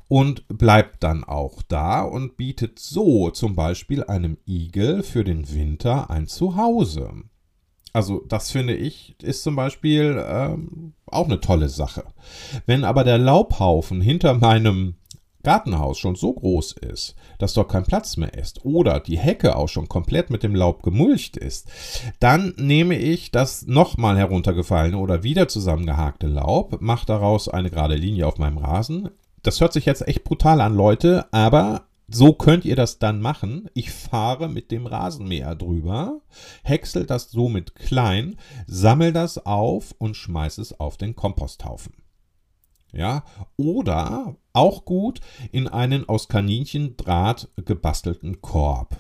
[0.08, 6.10] und bleibt dann auch da und bietet so zum Beispiel einem Igel für den Winter
[6.10, 7.12] ein Zuhause.
[7.94, 12.04] Also das finde ich ist zum Beispiel ähm, auch eine tolle Sache.
[12.66, 14.96] Wenn aber der Laubhaufen hinter meinem
[15.48, 19.70] Gartenhaus schon so groß ist, dass dort kein Platz mehr ist oder die Hecke auch
[19.70, 21.72] schon komplett mit dem Laub gemulcht ist,
[22.20, 28.28] dann nehme ich das nochmal heruntergefallene oder wieder zusammengehakte Laub, mache daraus eine gerade Linie
[28.28, 29.10] auf meinem Rasen,
[29.48, 33.70] das hört sich jetzt echt brutal an, Leute, aber so könnt ihr das dann machen.
[33.74, 36.20] Ich fahre mit dem Rasenmäher drüber,
[36.64, 41.94] häcksel das somit klein, sammel das auf und schmeiß es auf den Komposthaufen.
[42.92, 43.24] Ja,
[43.56, 45.22] oder auch gut
[45.54, 48.98] in einen aus Kaninchendraht gebastelten Korb.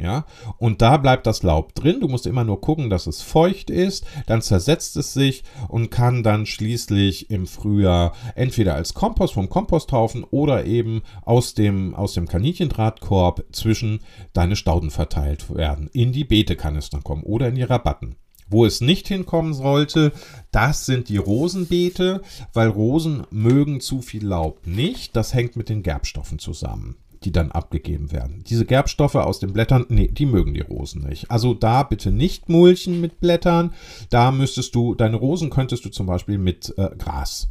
[0.00, 0.24] Ja,
[0.56, 2.00] und da bleibt das Laub drin.
[2.00, 4.06] Du musst immer nur gucken, dass es feucht ist.
[4.26, 10.24] Dann zersetzt es sich und kann dann schließlich im Frühjahr entweder als Kompost vom Komposthaufen
[10.24, 14.00] oder eben aus dem, aus dem Kaninchendrahtkorb zwischen
[14.32, 15.90] deine Stauden verteilt werden.
[15.92, 18.16] In die Beete kann es dann kommen oder in die Rabatten.
[18.48, 20.12] Wo es nicht hinkommen sollte,
[20.50, 25.14] das sind die Rosenbeete, weil Rosen mögen zu viel Laub nicht.
[25.14, 28.44] Das hängt mit den Gerbstoffen zusammen die dann abgegeben werden.
[28.48, 31.30] Diese Gerbstoffe aus den Blättern, nee, die mögen die Rosen nicht.
[31.30, 33.74] Also da bitte nicht mulchen mit Blättern.
[34.08, 37.48] Da müsstest du, deine Rosen könntest du zum Beispiel mit äh, Gras,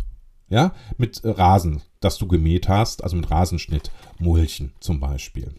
[0.49, 5.53] ja, mit äh, Rasen, das du gemäht hast, also mit Rasenschnitt mulchen zum Beispiel.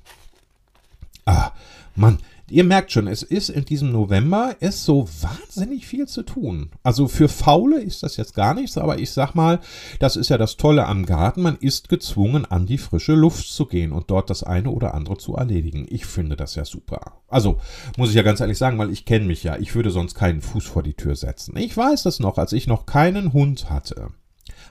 [1.25, 1.53] Ah,
[1.95, 2.19] Mann,
[2.51, 6.71] ihr merkt schon, es ist in diesem November ist so wahnsinnig viel zu tun.
[6.83, 9.61] Also für Faule ist das jetzt gar nichts, aber ich sag mal,
[9.99, 11.43] das ist ja das Tolle am Garten.
[11.43, 15.19] Man ist gezwungen, an die frische Luft zu gehen und dort das eine oder andere
[15.19, 15.87] zu erledigen.
[15.89, 17.21] Ich finde das ja super.
[17.29, 17.59] Also
[17.97, 19.57] muss ich ja ganz ehrlich sagen, weil ich kenne mich ja.
[19.59, 21.57] Ich würde sonst keinen Fuß vor die Tür setzen.
[21.57, 24.09] Ich weiß das noch, als ich noch keinen Hund hatte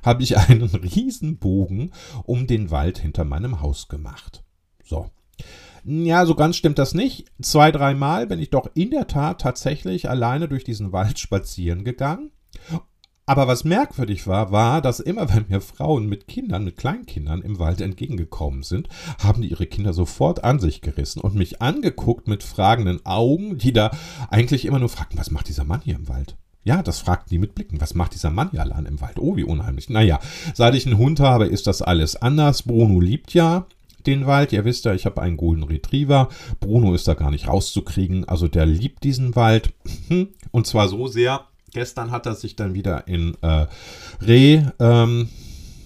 [0.04, 1.92] habe ich einen riesen Bogen
[2.24, 4.44] um den Wald hinter meinem Haus gemacht.
[4.84, 5.10] So.
[5.84, 7.26] Ja, so ganz stimmt das nicht.
[7.42, 12.32] Zwei, dreimal bin ich doch in der Tat tatsächlich alleine durch diesen Wald spazieren gegangen.
[13.26, 17.60] Aber was merkwürdig war, war, dass immer wenn mir Frauen mit Kindern, mit Kleinkindern im
[17.60, 18.90] Wald entgegengekommen sind,
[19.20, 23.72] haben die ihre Kinder sofort an sich gerissen und mich angeguckt mit fragenden Augen, die
[23.72, 23.92] da
[24.32, 26.38] eigentlich immer nur fragten, was macht dieser Mann hier im Wald?
[26.64, 27.80] Ja, das fragten die mit Blicken.
[27.80, 29.20] Was macht dieser Mann hier allein im Wald?
[29.20, 29.90] Oh, wie unheimlich.
[29.90, 30.20] Naja,
[30.56, 32.64] seit ich einen Hund habe, ist das alles anders.
[32.64, 33.68] Bruno liebt ja
[34.08, 34.54] den Wald.
[34.54, 36.30] Ihr wisst ja, ich habe einen Golden Retriever.
[36.60, 38.28] Bruno ist da gar nicht rauszukriegen.
[38.28, 39.72] Also der liebt diesen Wald.
[40.52, 41.46] Und zwar so sehr.
[41.74, 43.68] Gestern hat er sich dann wieder in äh,
[44.26, 45.30] Reh, ähm,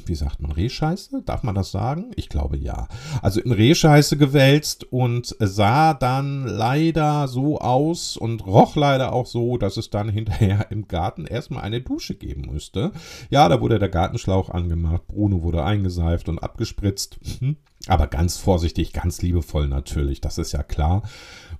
[0.07, 1.23] wie sagt man, Rehscheiße?
[1.25, 2.11] Darf man das sagen?
[2.15, 2.87] Ich glaube ja.
[3.21, 9.57] Also in Rehscheiße gewälzt und sah dann leider so aus und roch leider auch so,
[9.57, 12.91] dass es dann hinterher im Garten erstmal eine Dusche geben müsste.
[13.29, 17.19] Ja, da wurde der Gartenschlauch angemacht, Bruno wurde eingeseift und abgespritzt.
[17.39, 17.57] Hm.
[17.87, 21.03] Aber ganz vorsichtig, ganz liebevoll natürlich, das ist ja klar.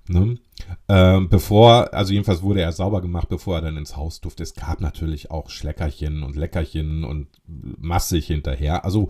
[0.06, 0.38] Ne?
[0.88, 4.42] Ähm, bevor, also jedenfalls wurde er sauber gemacht, bevor er dann ins Haus durfte.
[4.42, 8.84] Es gab natürlich auch Schleckerchen und Leckerchen und massig hinterher.
[8.84, 9.08] Also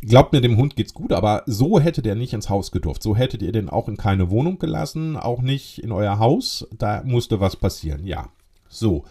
[0.00, 3.02] glaubt mir, dem Hund geht's gut, aber so hätte der nicht ins Haus gedurft.
[3.02, 6.68] So hättet ihr den auch in keine Wohnung gelassen, auch nicht in euer Haus.
[6.78, 8.06] Da musste was passieren.
[8.06, 8.28] Ja,
[8.68, 9.04] so.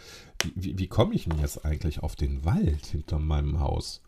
[0.55, 4.01] Wie, wie, komme ich denn jetzt eigentlich auf den Wald hinter meinem Haus?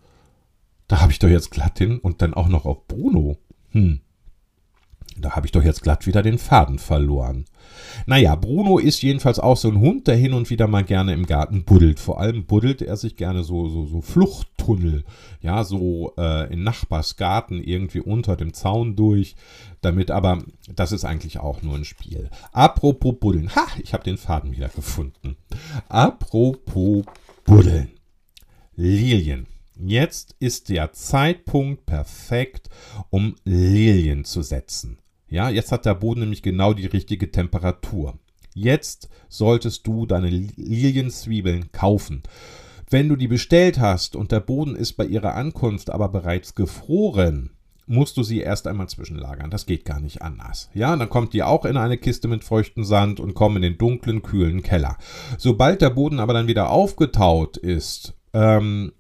[0.88, 3.38] Da habe ich doch jetzt glatt hin und dann auch noch auf Bruno.
[3.72, 4.02] Hm.
[5.18, 7.46] Da habe ich doch jetzt glatt wieder den Faden verloren.
[8.06, 11.26] Naja, Bruno ist jedenfalls auch so ein Hund, der hin und wieder mal gerne im
[11.26, 12.00] Garten buddelt.
[12.00, 15.04] Vor allem buddelt er sich gerne so, so, so Fluchttunnel,
[15.42, 19.36] ja, so äh, in Nachbarsgarten irgendwie unter dem Zaun durch.
[19.82, 22.30] Damit aber, das ist eigentlich auch nur ein Spiel.
[22.52, 23.56] Apropos Buddeln.
[23.56, 25.36] Ha, ich habe den Faden wieder gefunden.
[25.90, 27.06] Apropos
[27.44, 27.92] Buddeln.
[28.76, 29.48] Lilien.
[29.78, 32.70] Jetzt ist der Zeitpunkt perfekt,
[33.10, 35.00] um Lilien zu setzen.
[35.36, 38.18] Ja, jetzt hat der Boden nämlich genau die richtige Temperatur.
[38.54, 42.24] Jetzt solltest du deine Lilienzwiebeln kaufen.
[42.90, 47.50] Wenn du die bestellt hast und der Boden ist bei ihrer Ankunft aber bereits gefroren,
[47.86, 49.52] musst du sie erst einmal zwischenlagern.
[49.52, 50.70] Das geht gar nicht anders.
[50.74, 53.78] Ja, dann kommt die auch in eine Kiste mit feuchtem Sand und kommen in den
[53.78, 54.98] dunklen, kühlen Keller.
[55.38, 58.94] Sobald der Boden aber dann wieder aufgetaut ist, ähm,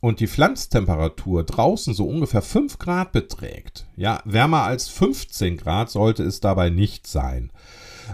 [0.00, 6.22] und die Pflanztemperatur draußen so ungefähr 5 Grad beträgt, ja, wärmer als 15 Grad sollte
[6.22, 7.50] es dabei nicht sein,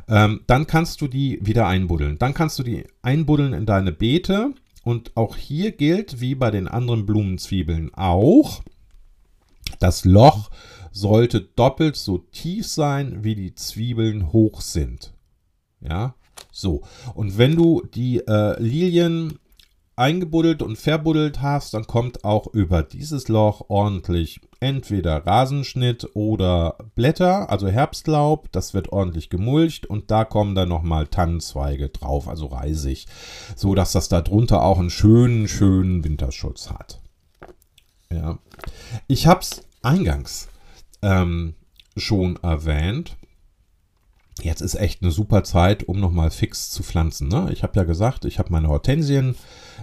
[0.09, 2.19] ähm, dann kannst du die wieder einbuddeln.
[2.19, 6.69] Dann kannst du die einbuddeln in deine Beete und auch hier gilt, wie bei den
[6.69, 8.63] anderen Blumenzwiebeln auch,
[9.79, 10.51] das Loch
[10.93, 15.13] sollte doppelt so tief sein, wie die Zwiebeln hoch sind.
[15.81, 16.15] Ja,
[16.51, 16.83] so.
[17.15, 19.39] Und wenn du die äh, Lilien
[19.97, 27.51] eingebuddelt und verbuddelt hast, dann kommt auch über dieses Loch ordentlich entweder Rasenschnitt oder Blätter,
[27.51, 28.51] also Herbstlaub.
[28.53, 33.07] Das wird ordentlich gemulcht und da kommen dann nochmal Tannenzweige drauf, also Reisig,
[33.57, 37.01] so dass das da drunter auch einen schönen, schönen Winterschutz hat.
[38.11, 38.39] Ja,
[39.09, 40.49] ich habe es eingangs
[41.03, 41.55] ähm,
[41.97, 43.17] schon erwähnt.
[44.41, 47.29] Jetzt ist echt eine super Zeit, um nochmal fix zu pflanzen.
[47.29, 47.51] Ne?
[47.53, 49.37] Ich habe ja gesagt, ich habe meine Hortensien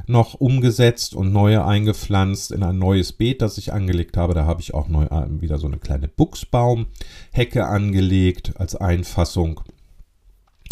[0.08, 4.34] noch umgesetzt und neue eingepflanzt in ein neues Beet, das ich angelegt habe.
[4.34, 9.62] Da habe ich auch neu, äh, wieder so eine kleine Buchsbaumhecke angelegt als Einfassung.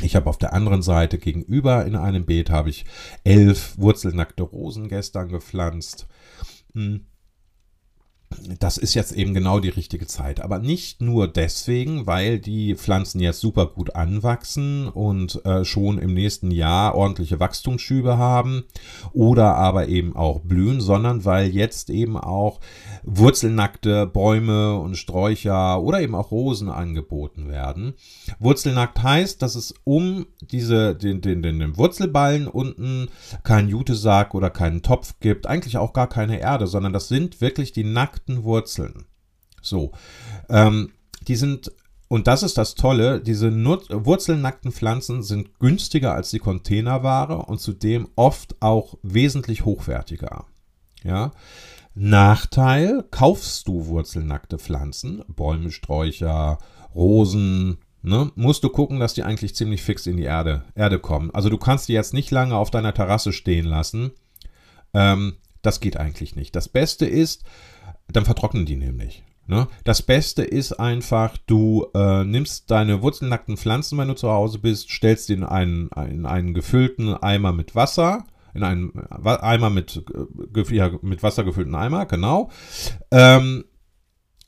[0.01, 2.85] Ich habe auf der anderen Seite gegenüber in einem Beet habe ich
[3.23, 6.07] elf wurzelnackte Rosen gestern gepflanzt.
[6.73, 7.05] Hm
[8.59, 10.41] das ist jetzt eben genau die richtige Zeit.
[10.41, 16.13] Aber nicht nur deswegen, weil die Pflanzen jetzt super gut anwachsen und äh, schon im
[16.13, 18.65] nächsten Jahr ordentliche Wachstumsschübe haben
[19.13, 22.59] oder aber eben auch blühen, sondern weil jetzt eben auch
[23.03, 27.93] wurzelnackte Bäume und Sträucher oder eben auch Rosen angeboten werden.
[28.39, 33.07] Wurzelnackt heißt, dass es um diese, den, den, den, den Wurzelballen unten
[33.43, 37.71] keinen Jutesack oder keinen Topf gibt, eigentlich auch gar keine Erde, sondern das sind wirklich
[37.71, 39.05] die nackten Wurzeln.
[39.61, 39.91] So,
[40.49, 40.91] ähm,
[41.27, 41.71] die sind
[42.09, 47.59] und das ist das Tolle, diese Nut wurzelnackten Pflanzen sind günstiger als die Containerware und
[47.59, 50.45] zudem oft auch wesentlich hochwertiger.
[51.03, 51.33] Ja,
[51.95, 56.59] Nachteil, kaufst du wurzelnackte Pflanzen, Bäume, Sträucher,
[56.95, 61.31] Rosen, ne, musst du gucken, dass die eigentlich ziemlich fix in die Erde, Erde kommen.
[61.31, 64.11] Also du kannst die jetzt nicht lange auf deiner Terrasse stehen lassen.
[64.93, 66.55] Ähm, das geht eigentlich nicht.
[66.55, 67.43] Das Beste ist,
[68.11, 69.23] dann vertrocknen die nämlich.
[69.47, 69.67] Ne?
[69.85, 74.91] Das Beste ist einfach, du äh, nimmst deine wurzelnackten Pflanzen, wenn du zu Hause bist,
[74.91, 80.03] stellst die in einen, in einen gefüllten Eimer mit Wasser, in einen Eimer mit,
[80.53, 82.49] äh, ja, mit Wasser gefüllten Eimer, genau.
[83.11, 83.63] Ähm,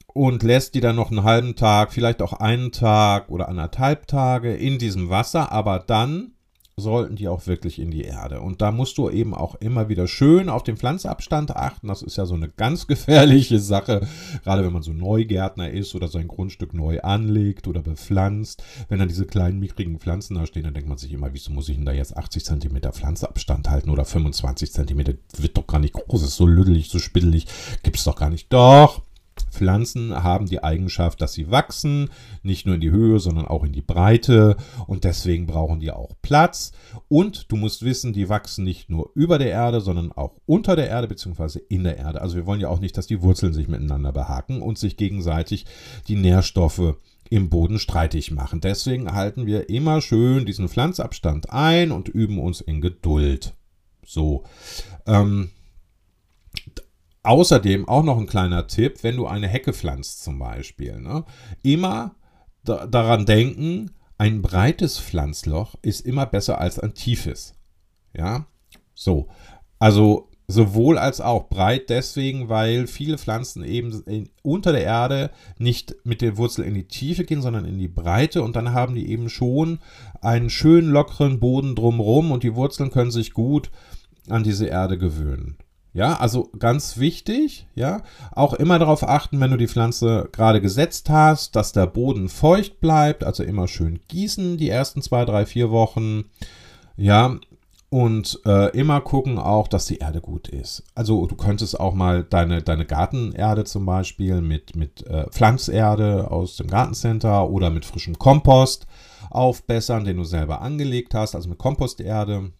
[0.07, 4.53] und lässt die dann noch einen halben Tag, vielleicht auch einen Tag oder anderthalb Tage
[4.53, 6.33] in diesem Wasser, aber dann
[6.79, 8.41] sollten die auch wirklich in die Erde.
[8.41, 11.87] Und da musst du eben auch immer wieder schön auf den Pflanzabstand achten.
[11.87, 14.07] Das ist ja so eine ganz gefährliche Sache,
[14.43, 18.63] gerade wenn man so Neugärtner ist oder sein Grundstück neu anlegt oder bepflanzt.
[18.87, 21.69] Wenn dann diese kleinen mickrigen Pflanzen da stehen, dann denkt man sich immer, wieso muss
[21.69, 25.17] ich denn da jetzt 80 cm Pflanzabstand halten oder 25 cm?
[25.37, 27.45] Wird doch gar nicht groß, ist so lüdelig, so spittelig,
[27.83, 28.51] gibt es doch gar nicht.
[28.51, 29.01] Doch,
[29.49, 32.09] Pflanzen haben die Eigenschaft, dass sie wachsen,
[32.43, 34.57] nicht nur in die Höhe, sondern auch in die Breite
[34.87, 36.71] und deswegen brauchen die auch Platz.
[37.07, 40.89] Und du musst wissen, die wachsen nicht nur über der Erde, sondern auch unter der
[40.89, 41.59] Erde bzw.
[41.69, 42.21] in der Erde.
[42.21, 45.65] Also wir wollen ja auch nicht, dass die Wurzeln sich miteinander behaken und sich gegenseitig
[46.07, 46.95] die Nährstoffe
[47.29, 48.59] im Boden streitig machen.
[48.59, 53.53] Deswegen halten wir immer schön diesen Pflanzabstand ein und üben uns in Geduld.
[54.05, 54.43] So.
[55.05, 55.51] Ähm,
[57.23, 60.99] Außerdem auch noch ein kleiner Tipp, wenn du eine Hecke pflanzt zum Beispiel.
[60.99, 61.25] Ne?
[61.63, 62.15] Immer
[62.63, 67.55] da, daran denken, ein breites Pflanzloch ist immer besser als ein tiefes.
[68.13, 68.47] Ja,
[68.93, 69.27] so.
[69.79, 75.29] Also sowohl als auch breit deswegen, weil viele Pflanzen eben in, unter der Erde
[75.59, 78.95] nicht mit der Wurzel in die Tiefe gehen, sondern in die Breite und dann haben
[78.95, 79.79] die eben schon
[80.21, 83.69] einen schönen lockeren Boden drumherum und die Wurzeln können sich gut
[84.27, 85.57] an diese Erde gewöhnen.
[85.99, 91.09] Ja, also ganz wichtig, ja, auch immer darauf achten, wenn du die Pflanze gerade gesetzt
[91.09, 95.71] hast, dass der Boden feucht bleibt, also immer schön gießen die ersten zwei, drei, vier
[95.71, 96.23] Wochen,
[96.95, 97.37] ja,
[97.89, 100.85] und äh, immer gucken auch, dass die Erde gut ist.
[100.95, 106.55] Also du könntest auch mal deine, deine Gartenerde zum Beispiel mit, mit äh, Pflanzerde aus
[106.55, 108.87] dem Gartencenter oder mit frischem Kompost
[109.31, 112.53] aufbessern, den du selber angelegt hast, also mit Komposterde.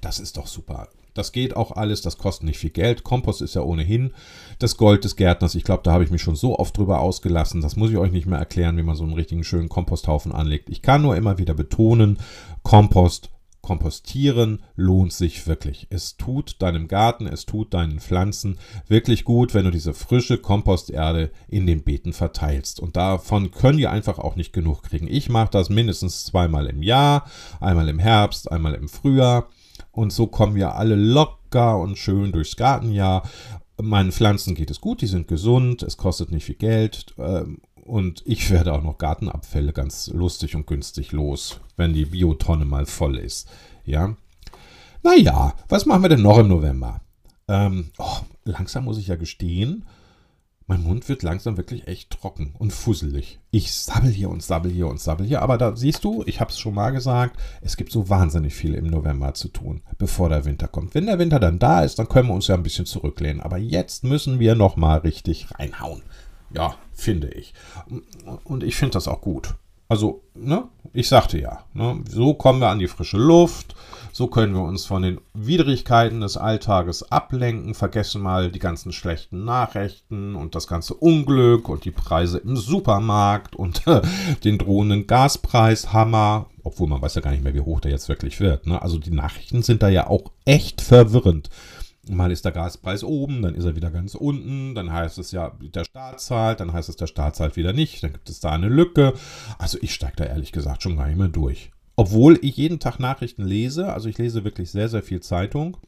[0.00, 0.88] Das ist doch super.
[1.16, 3.04] Das geht auch alles, das kostet nicht viel Geld.
[3.04, 4.12] Kompost ist ja ohnehin
[4.58, 5.54] das Gold des Gärtners.
[5.54, 7.60] Ich glaube, da habe ich mich schon so oft drüber ausgelassen.
[7.60, 10.68] Das muss ich euch nicht mehr erklären, wie man so einen richtigen schönen Komposthaufen anlegt.
[10.70, 12.18] Ich kann nur immer wieder betonen,
[12.62, 13.30] Kompost
[13.66, 15.88] Kompostieren lohnt sich wirklich.
[15.90, 21.32] Es tut deinem Garten, es tut deinen Pflanzen wirklich gut, wenn du diese frische Komposterde
[21.48, 22.78] in den Beeten verteilst.
[22.78, 25.08] Und davon können die einfach auch nicht genug kriegen.
[25.08, 29.48] Ich mache das mindestens zweimal im Jahr, einmal im Herbst, einmal im Frühjahr.
[29.96, 33.22] Und so kommen wir alle locker und schön durchs Gartenjahr.
[33.80, 37.14] Meinen Pflanzen geht es gut, die sind gesund, es kostet nicht viel Geld.
[37.16, 42.66] Ähm, und ich werde auch noch Gartenabfälle ganz lustig und günstig los, wenn die Biotonne
[42.66, 43.48] mal voll ist.
[43.86, 44.14] Ja.
[45.02, 47.00] Naja, was machen wir denn noch im November?
[47.48, 49.86] Ähm, oh, langsam muss ich ja gestehen,
[50.66, 53.38] mein Mund wird langsam wirklich echt trocken und fusselig.
[53.52, 56.50] Ich sabbel hier und sabbel hier und sabbel hier, aber da siehst du, ich habe
[56.50, 60.44] es schon mal gesagt, es gibt so wahnsinnig viel im November zu tun, bevor der
[60.44, 60.94] Winter kommt.
[60.94, 63.58] Wenn der Winter dann da ist, dann können wir uns ja ein bisschen zurücklehnen, aber
[63.58, 66.02] jetzt müssen wir noch mal richtig reinhauen.
[66.52, 67.54] Ja, finde ich.
[68.44, 69.54] Und ich finde das auch gut.
[69.88, 73.75] Also, ne, ich sagte ja, ne, so kommen wir an die frische Luft,
[74.16, 79.44] so können wir uns von den Widrigkeiten des Alltages ablenken, vergessen mal die ganzen schlechten
[79.44, 83.82] Nachrichten und das ganze Unglück und die Preise im Supermarkt und
[84.44, 88.40] den drohenden Gaspreishammer, obwohl man weiß ja gar nicht mehr, wie hoch der jetzt wirklich
[88.40, 88.66] wird.
[88.66, 88.80] Ne?
[88.80, 91.50] Also die Nachrichten sind da ja auch echt verwirrend.
[92.08, 95.52] Mal ist der Gaspreis oben, dann ist er wieder ganz unten, dann heißt es ja,
[95.60, 98.52] der Staat zahlt, dann heißt es, der Staat zahlt wieder nicht, dann gibt es da
[98.52, 99.12] eine Lücke.
[99.58, 101.70] Also ich steige da ehrlich gesagt schon gar nicht mehr durch.
[101.96, 105.78] Obwohl ich jeden Tag Nachrichten lese, also ich lese wirklich sehr, sehr viel Zeitung.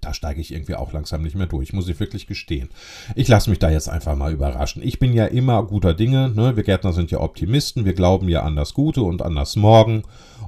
[0.00, 2.68] Da steige ich irgendwie auch langsam nicht mehr durch, muss ich wirklich gestehen.
[3.16, 4.82] Ich lasse mich da jetzt einfach mal überraschen.
[4.82, 6.30] Ich bin ja immer guter Dinge.
[6.30, 6.54] Ne?
[6.54, 7.84] Wir Gärtner sind ja Optimisten.
[7.84, 10.04] Wir glauben ja an das Gute und an das Morgen.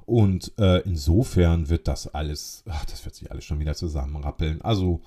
[0.07, 4.62] Und äh, insofern wird das alles, ach, das wird sich alles schon wieder zusammenrappeln.
[4.62, 5.01] Also,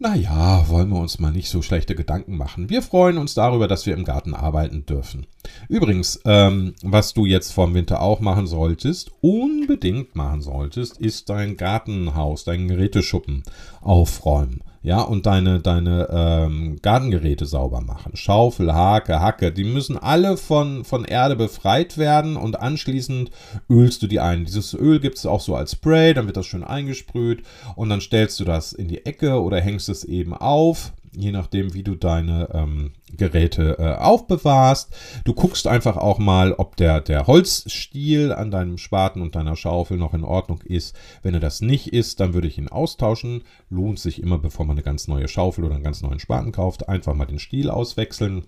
[0.00, 2.70] naja, wollen wir uns mal nicht so schlechte Gedanken machen.
[2.70, 5.26] Wir freuen uns darüber, dass wir im Garten arbeiten dürfen.
[5.68, 11.58] Übrigens, ähm, was du jetzt vorm Winter auch machen solltest, unbedingt machen solltest, ist dein
[11.58, 13.42] Gartenhaus, dein Geräteschuppen
[13.82, 18.16] aufräumen ja, und deine, deine ähm, Gartengeräte sauber machen.
[18.16, 23.30] Schaufel, Hake, Hacke, die müssen alle von, von Erde befreit werden und anschließend
[23.68, 24.46] ölst du die ein.
[24.46, 27.42] Dieses Öl gibt es auch so als Spray, dann wird das schön eingesprüht
[27.76, 31.74] und dann stellst du das in die Ecke oder hängst es eben auf je nachdem,
[31.74, 34.94] wie du deine ähm, Geräte äh, aufbewahrst.
[35.24, 39.96] Du guckst einfach auch mal, ob der, der Holzstiel an deinem Spaten und deiner Schaufel
[39.96, 40.96] noch in Ordnung ist.
[41.22, 43.42] Wenn er das nicht ist, dann würde ich ihn austauschen.
[43.68, 46.88] Lohnt sich immer, bevor man eine ganz neue Schaufel oder einen ganz neuen Spaten kauft,
[46.88, 48.44] einfach mal den Stiel auswechseln.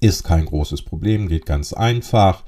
[0.00, 2.44] Ist kein großes Problem, geht ganz einfach.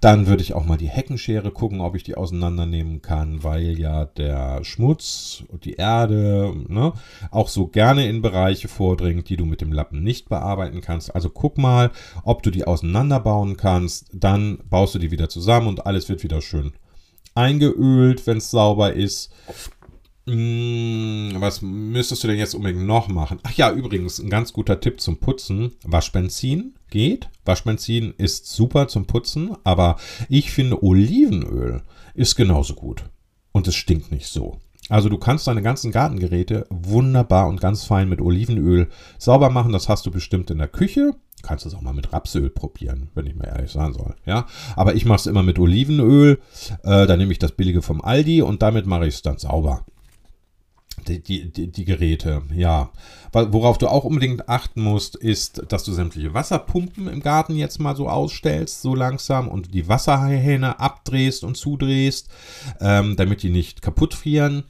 [0.00, 4.04] Dann würde ich auch mal die Heckenschere gucken, ob ich die auseinandernehmen kann, weil ja
[4.04, 6.92] der Schmutz und die Erde ne,
[7.30, 11.14] auch so gerne in Bereiche vordringt, die du mit dem Lappen nicht bearbeiten kannst.
[11.14, 11.90] Also guck mal,
[12.24, 14.10] ob du die auseinanderbauen kannst.
[14.12, 16.72] Dann baust du die wieder zusammen und alles wird wieder schön
[17.34, 19.32] eingeölt, wenn es sauber ist.
[20.26, 23.40] Hm, was müsstest du denn jetzt unbedingt noch machen?
[23.42, 25.72] Ach ja, übrigens, ein ganz guter Tipp zum Putzen.
[25.84, 27.28] Waschbenzin geht.
[27.44, 29.96] Waschbenzin ist super zum Putzen, aber
[30.28, 31.82] ich finde Olivenöl
[32.14, 33.04] ist genauso gut.
[33.50, 34.60] Und es stinkt nicht so.
[34.88, 39.72] Also du kannst deine ganzen Gartengeräte wunderbar und ganz fein mit Olivenöl sauber machen.
[39.72, 41.14] Das hast du bestimmt in der Küche.
[41.40, 44.14] Du kannst es auch mal mit Rapsöl probieren, wenn ich mal ehrlich sagen soll.
[44.26, 44.46] Ja,
[44.76, 46.40] aber ich mache es immer mit Olivenöl.
[46.84, 49.84] Äh, da nehme ich das billige vom Aldi und damit mache ich es dann sauber
[51.08, 51.22] die,
[51.52, 52.90] die, die, Geräte, ja.
[53.32, 57.96] Worauf du auch unbedingt achten musst, ist, dass du sämtliche Wasserpumpen im Garten jetzt mal
[57.96, 62.28] so ausstellst, so langsam, und die Wasserhähne abdrehst und zudrehst,
[62.80, 64.64] ähm, damit die nicht kaputt frieren.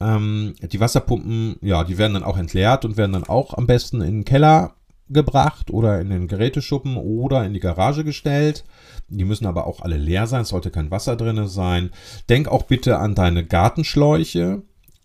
[0.00, 4.00] Ähm, die Wasserpumpen, ja, die werden dann auch entleert und werden dann auch am besten
[4.00, 4.74] in den Keller
[5.08, 8.64] gebracht oder in den Geräteschuppen oder in die Garage gestellt.
[9.08, 11.90] Die müssen aber auch alle leer sein, es sollte kein Wasser drin sein.
[12.28, 14.62] Denk auch bitte an deine Gartenschläuche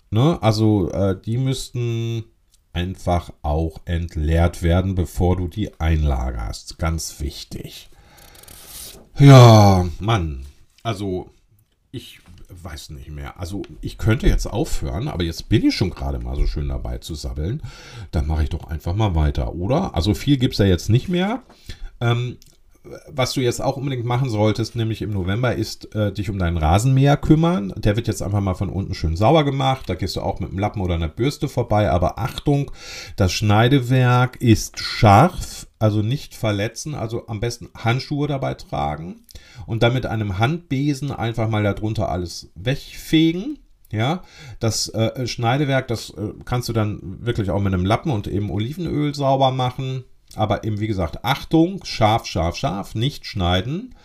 [0.09, 0.41] Ne?
[0.41, 2.23] Also äh, die müssten
[2.73, 6.77] einfach auch entleert werden, bevor du die einlagerst.
[6.77, 7.89] Ganz wichtig.
[9.17, 10.45] Ja, Mann.
[10.83, 11.31] Also
[11.91, 13.39] ich weiß nicht mehr.
[13.39, 16.99] Also ich könnte jetzt aufhören, aber jetzt bin ich schon gerade mal so schön dabei
[16.99, 17.61] zu sabbeln.
[18.11, 19.95] Dann mache ich doch einfach mal weiter, oder?
[19.95, 21.43] Also viel gibt es ja jetzt nicht mehr.
[21.99, 22.37] Ähm,
[23.09, 26.57] was du jetzt auch unbedingt machen solltest, nämlich im November, ist äh, dich um deinen
[26.57, 27.73] Rasenmäher kümmern.
[27.77, 29.89] Der wird jetzt einfach mal von unten schön sauber gemacht.
[29.89, 31.89] Da gehst du auch mit einem Lappen oder einer Bürste vorbei.
[31.89, 32.71] Aber Achtung,
[33.15, 36.95] das Schneidewerk ist scharf, also nicht verletzen.
[36.95, 39.25] Also am besten Handschuhe dabei tragen
[39.65, 43.59] und dann mit einem Handbesen einfach mal darunter alles wegfegen.
[43.89, 44.23] Ja,
[44.59, 48.51] das äh, Schneidewerk, das äh, kannst du dann wirklich auch mit einem Lappen und eben
[48.51, 50.03] Olivenöl sauber machen.
[50.37, 53.95] Aber eben, wie gesagt, Achtung, scharf, scharf, scharf, nicht schneiden.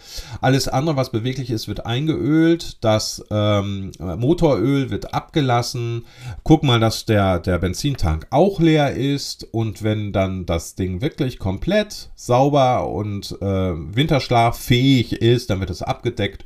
[0.40, 2.82] Alles andere, was beweglich ist, wird eingeölt.
[2.82, 6.06] Das ähm, Motoröl wird abgelassen.
[6.42, 9.46] Guck mal, dass der, der Benzintank auch leer ist.
[9.52, 15.82] Und wenn dann das Ding wirklich komplett sauber und äh, winterschlaffähig ist, dann wird es
[15.82, 16.44] abgedeckt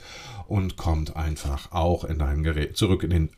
[0.49, 3.31] und kommt einfach auch in dein Gerät zurück in den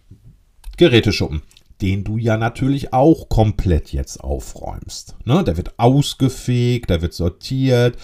[0.76, 1.42] Geräteschuppen
[1.80, 5.16] den du ja natürlich auch komplett jetzt aufräumst.
[5.24, 5.44] Ne?
[5.44, 7.96] Der wird ausgefegt, der wird sortiert,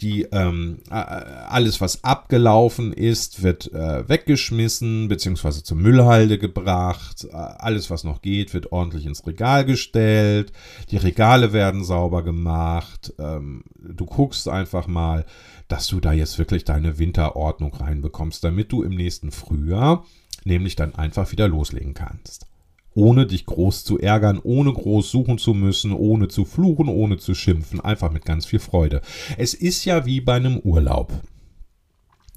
[0.00, 5.62] die, ähm, alles, was abgelaufen ist, wird äh, weggeschmissen bzw.
[5.62, 7.28] zur Müllhalde gebracht.
[7.32, 10.52] Alles, was noch geht, wird ordentlich ins Regal gestellt.
[10.90, 13.14] Die Regale werden sauber gemacht.
[13.18, 15.24] Ähm, du guckst einfach mal,
[15.68, 20.04] dass du da jetzt wirklich deine Winterordnung reinbekommst, damit du im nächsten Frühjahr
[20.44, 22.46] nämlich dann einfach wieder loslegen kannst
[22.94, 27.34] ohne dich groß zu ärgern, ohne groß suchen zu müssen, ohne zu fluchen, ohne zu
[27.34, 29.00] schimpfen, einfach mit ganz viel Freude.
[29.38, 31.12] Es ist ja wie bei einem Urlaub.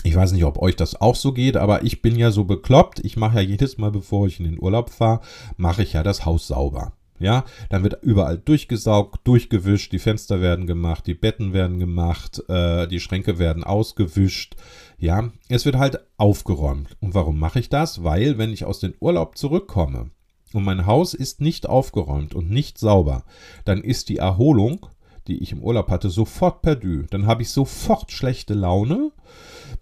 [0.04, 3.00] Ich weiß nicht, ob euch das auch so geht, aber ich bin ja so bekloppt.
[3.04, 5.22] Ich mache ja jedes Mal, bevor ich in den Urlaub fahre,
[5.58, 6.94] mache ich ja das Haus sauber.
[7.18, 12.88] Ja, dann wird überall durchgesaugt, durchgewischt, die Fenster werden gemacht, die Betten werden gemacht, äh,
[12.88, 14.58] die Schränke werden ausgewischt.
[14.98, 16.98] Ja, es wird halt aufgeräumt.
[17.00, 18.04] Und warum mache ich das?
[18.04, 20.12] Weil, wenn ich aus dem Urlaub zurückkomme,
[20.56, 23.24] und mein Haus ist nicht aufgeräumt und nicht sauber,
[23.66, 24.88] dann ist die Erholung,
[25.28, 27.04] die ich im Urlaub hatte, sofort perdu.
[27.10, 29.12] Dann habe ich sofort schlechte Laune.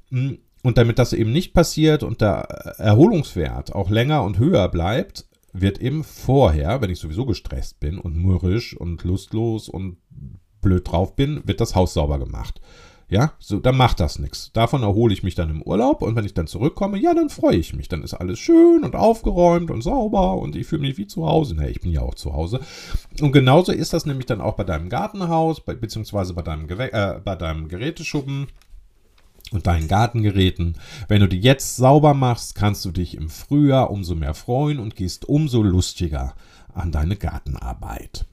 [0.10, 2.40] Mm, und damit das eben nicht passiert und der
[2.78, 8.16] Erholungswert auch länger und höher bleibt, wird eben vorher, wenn ich sowieso gestresst bin und
[8.16, 9.98] mürrisch und lustlos und
[10.62, 12.62] blöd drauf bin, wird das Haus sauber gemacht.
[13.14, 14.50] Ja, so, dann macht das nichts.
[14.54, 17.58] Davon erhole ich mich dann im Urlaub und wenn ich dann zurückkomme, ja, dann freue
[17.58, 17.88] ich mich.
[17.88, 21.54] Dann ist alles schön und aufgeräumt und sauber und ich fühle mich wie zu Hause.
[21.56, 22.60] Na, ich bin ja auch zu Hause.
[23.22, 27.20] Und genauso ist das nämlich dann auch bei deinem Gartenhaus, bei, beziehungsweise bei deinem, äh,
[27.24, 28.48] bei deinem Geräteschuppen
[29.52, 30.80] und deinen Gartengeräten.
[31.08, 34.96] Wenn du die jetzt sauber machst, kannst du dich im Frühjahr umso mehr freuen und
[34.96, 36.34] gehst umso lustiger
[36.74, 38.26] an deine Gartenarbeit.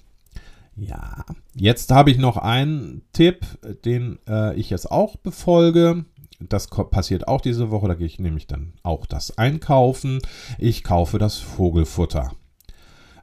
[0.77, 3.45] Ja, jetzt habe ich noch einen Tipp,
[3.85, 6.05] den äh, ich jetzt auch befolge.
[6.41, 10.21] Das passiert auch diese Woche, da gehe ich nämlich dann auch das einkaufen.
[10.59, 12.33] Ich kaufe das Vogelfutter.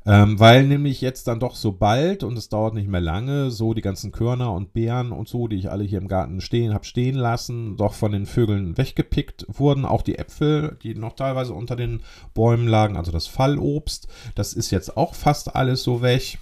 [0.08, 3.74] Ähm, weil nämlich jetzt dann doch so bald, und es dauert nicht mehr lange, so
[3.74, 6.86] die ganzen Körner und Beeren und so, die ich alle hier im Garten stehen, habe
[6.86, 9.84] stehen lassen, doch von den Vögeln weggepickt wurden.
[9.84, 14.72] Auch die Äpfel, die noch teilweise unter den Bäumen lagen, also das Fallobst, das ist
[14.72, 16.38] jetzt auch fast alles so weg.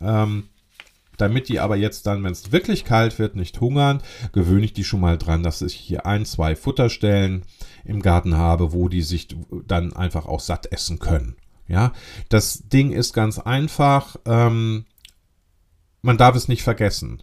[0.00, 0.48] Ähm,
[1.16, 4.84] damit die aber jetzt dann, wenn es wirklich kalt wird, nicht hungern, gewöhne ich die
[4.84, 7.42] schon mal dran, dass ich hier ein, zwei Futterstellen
[7.84, 9.28] im Garten habe, wo die sich
[9.66, 11.36] dann einfach auch satt essen können.
[11.68, 11.92] Ja,
[12.28, 14.16] das Ding ist ganz einfach.
[14.24, 14.84] Ähm,
[16.02, 17.22] man darf es nicht vergessen.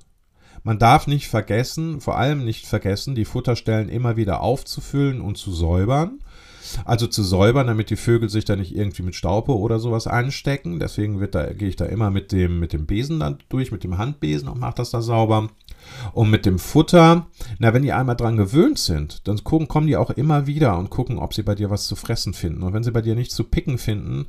[0.64, 5.52] Man darf nicht vergessen, vor allem nicht vergessen, die Futterstellen immer wieder aufzufüllen und zu
[5.52, 6.20] säubern.
[6.86, 10.80] Also zu säubern, damit die Vögel sich da nicht irgendwie mit Staupe oder sowas einstecken.
[10.80, 13.84] Deswegen wird da, gehe ich da immer mit dem, mit dem Besen dann durch, mit
[13.84, 15.50] dem Handbesen und mache das da sauber.
[16.14, 17.28] Und mit dem Futter,
[17.60, 20.90] na, wenn die einmal dran gewöhnt sind, dann gucken, kommen die auch immer wieder und
[20.90, 22.64] gucken, ob sie bei dir was zu fressen finden.
[22.64, 24.28] Und wenn sie bei dir nichts zu picken finden,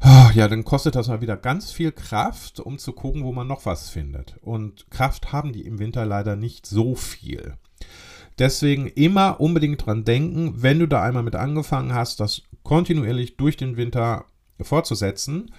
[0.00, 3.46] ah, ja, dann kostet das mal wieder ganz viel Kraft, um zu gucken, wo man
[3.46, 4.36] noch was findet.
[4.40, 7.54] Und Kraft haben die im Winter leider nicht so viel.
[8.38, 13.56] Deswegen immer unbedingt dran denken, wenn du da einmal mit angefangen hast, das kontinuierlich durch
[13.56, 14.26] den Winter
[14.60, 15.52] fortzusetzen.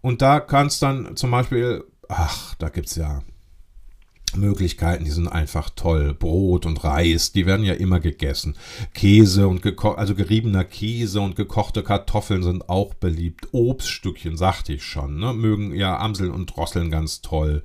[0.00, 3.22] Und da kannst dann zum Beispiel, ach, da gibt es ja
[4.36, 6.14] Möglichkeiten, die sind einfach toll.
[6.14, 8.56] Brot und Reis, die werden ja immer gegessen.
[8.94, 9.64] Käse und
[9.96, 13.48] also geriebener Käse und gekochte Kartoffeln sind auch beliebt.
[13.52, 15.32] Obststückchen, sagte ich schon, ne?
[15.32, 17.62] mögen ja Amseln und Drosseln ganz toll.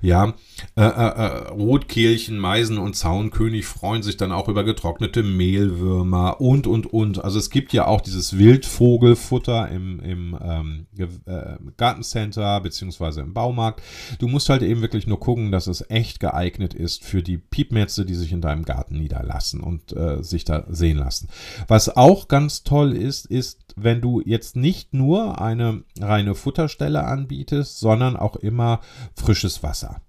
[0.00, 0.34] Ja,
[0.76, 6.66] äh, äh, äh, Rotkehlchen, Meisen und Zaunkönig freuen sich dann auch über getrocknete Mehlwürmer und
[6.66, 7.22] und und.
[7.24, 13.82] Also es gibt ja auch dieses Wildvogelfutter im, im ähm, äh, Gartencenter beziehungsweise im Baumarkt.
[14.18, 17.36] Du musst halt eben wirklich nur gucken, dass es echt echt geeignet ist für die
[17.36, 21.28] Piepmetze, die sich in deinem Garten niederlassen und äh, sich da sehen lassen.
[21.66, 27.80] Was auch ganz toll ist, ist, wenn du jetzt nicht nur eine reine Futterstelle anbietest,
[27.80, 28.80] sondern auch immer
[29.16, 30.00] frisches Wasser.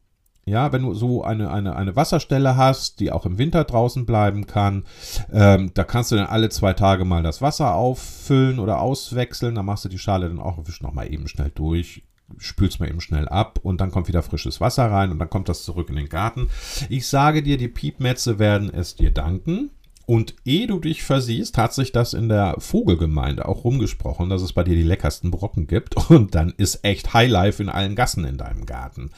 [0.46, 4.46] Ja, wenn du so eine, eine, eine Wasserstelle hast, die auch im Winter draußen bleiben
[4.46, 4.86] kann,
[5.34, 9.56] ähm, da kannst du dann alle zwei Tage mal das Wasser auffüllen oder auswechseln.
[9.56, 12.07] Da machst du die Schale dann auch wisch nochmal eben schnell durch
[12.38, 15.50] spülst mal eben schnell ab und dann kommt wieder frisches Wasser rein und dann kommt
[15.50, 16.50] das zurück in den Garten.
[16.90, 19.72] Ich sage dir, die Piepmetze werden es dir danken.
[20.10, 24.54] Und ehe du dich versiehst, hat sich das in der Vogelgemeinde auch rumgesprochen, dass es
[24.54, 25.98] bei dir die leckersten Brocken gibt.
[26.10, 29.12] Und dann ist echt Highlife in allen Gassen in deinem Garten.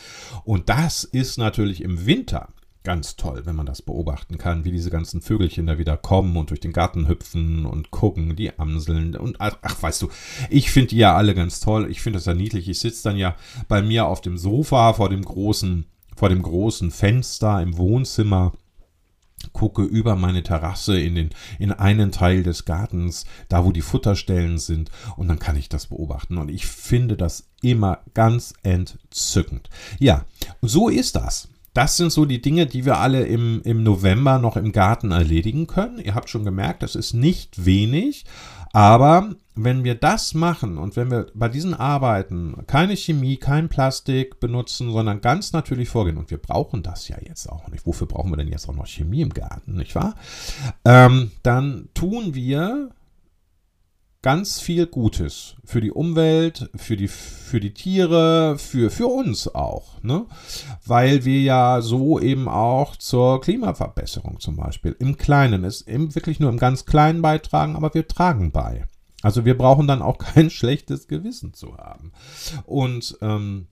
[0.45, 2.49] Und das ist natürlich im Winter
[2.89, 6.49] ganz toll, wenn man das beobachten kann, wie diese ganzen Vögelchen da wieder kommen und
[6.49, 10.09] durch den Garten hüpfen und gucken, die Amseln und ach, ach weißt du,
[10.49, 11.87] ich finde die ja alle ganz toll.
[11.91, 12.67] Ich finde das ja niedlich.
[12.67, 13.35] Ich sitze dann ja
[13.67, 15.85] bei mir auf dem Sofa vor dem großen,
[16.15, 18.53] vor dem großen Fenster im Wohnzimmer
[19.53, 21.29] gucke über meine Terrasse in den
[21.59, 25.85] in einen Teil des Gartens, da wo die Futterstellen sind und dann kann ich das
[25.85, 29.69] beobachten und ich finde das immer ganz entzückend.
[29.99, 30.25] Ja,
[30.63, 34.57] so ist das das sind so die Dinge, die wir alle im, im November noch
[34.57, 35.99] im Garten erledigen können.
[35.99, 38.26] Ihr habt schon gemerkt, das ist nicht wenig.
[38.72, 44.39] Aber wenn wir das machen und wenn wir bei diesen Arbeiten keine Chemie, kein Plastik
[44.39, 48.32] benutzen, sondern ganz natürlich vorgehen, und wir brauchen das ja jetzt auch nicht, wofür brauchen
[48.32, 50.15] wir denn jetzt auch noch Chemie im Garten, nicht wahr?
[50.86, 52.91] Ähm, dann tun wir
[54.22, 60.01] ganz viel Gutes für die Umwelt, für die, für die Tiere, für, für uns auch.
[60.03, 60.26] Ne?
[60.86, 66.39] Weil wir ja so eben auch zur Klimaverbesserung zum Beispiel im Kleinen, ist eben wirklich
[66.39, 68.86] nur im ganz Kleinen beitragen, aber wir tragen bei.
[69.22, 72.11] Also wir brauchen dann auch kein schlechtes Gewissen zu haben.
[72.65, 73.67] Und ähm,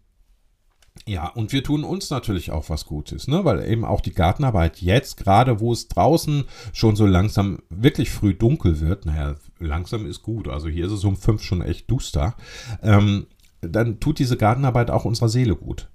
[1.06, 3.45] ja, und wir tun uns natürlich auch was Gutes, ne?
[3.45, 8.34] weil eben auch die Gartenarbeit jetzt, gerade wo es draußen schon so langsam wirklich früh
[8.34, 12.36] dunkel wird, naja, langsam ist gut, also hier ist es um fünf schon echt duster,
[12.82, 13.28] ähm,
[13.62, 15.89] dann tut diese Gartenarbeit auch unserer Seele gut.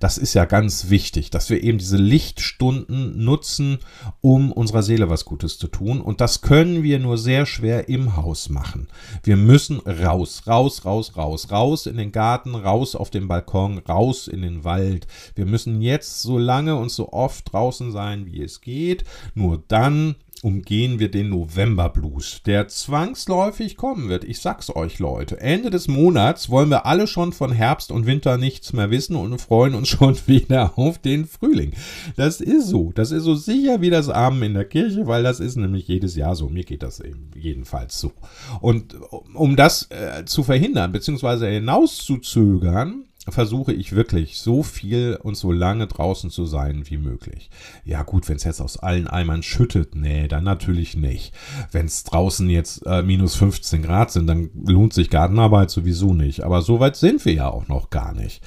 [0.00, 3.78] Das ist ja ganz wichtig, dass wir eben diese Lichtstunden nutzen,
[4.20, 6.00] um unserer Seele was Gutes zu tun.
[6.00, 8.88] Und das können wir nur sehr schwer im Haus machen.
[9.22, 14.28] Wir müssen raus, raus, raus, raus, raus in den Garten, raus auf den Balkon, raus
[14.28, 15.06] in den Wald.
[15.34, 19.04] Wir müssen jetzt so lange und so oft draußen sein, wie es geht.
[19.34, 24.24] Nur dann umgehen wir den November-Blues, der zwangsläufig kommen wird.
[24.24, 25.40] Ich sag's euch, Leute.
[25.40, 29.40] Ende des Monats wollen wir alle schon von Herbst und Winter nichts mehr wissen und
[29.40, 31.72] freuen uns schon wieder auf den Frühling.
[32.16, 32.92] Das ist so.
[32.94, 36.16] Das ist so sicher wie das Amen in der Kirche, weil das ist nämlich jedes
[36.16, 36.48] Jahr so.
[36.48, 38.12] Mir geht das eben jedenfalls so.
[38.60, 38.94] Und
[39.34, 45.86] um das äh, zu verhindern, beziehungsweise hinauszuzögern, versuche ich wirklich so viel und so lange
[45.86, 47.50] draußen zu sein wie möglich.
[47.84, 51.34] Ja gut, wenn es jetzt aus allen Eimern schüttet, nee, dann natürlich nicht.
[51.72, 56.44] Wenn es draußen jetzt äh, minus 15 Grad sind, dann lohnt sich Gartenarbeit sowieso nicht.
[56.44, 58.42] Aber so weit sind wir ja auch noch gar nicht.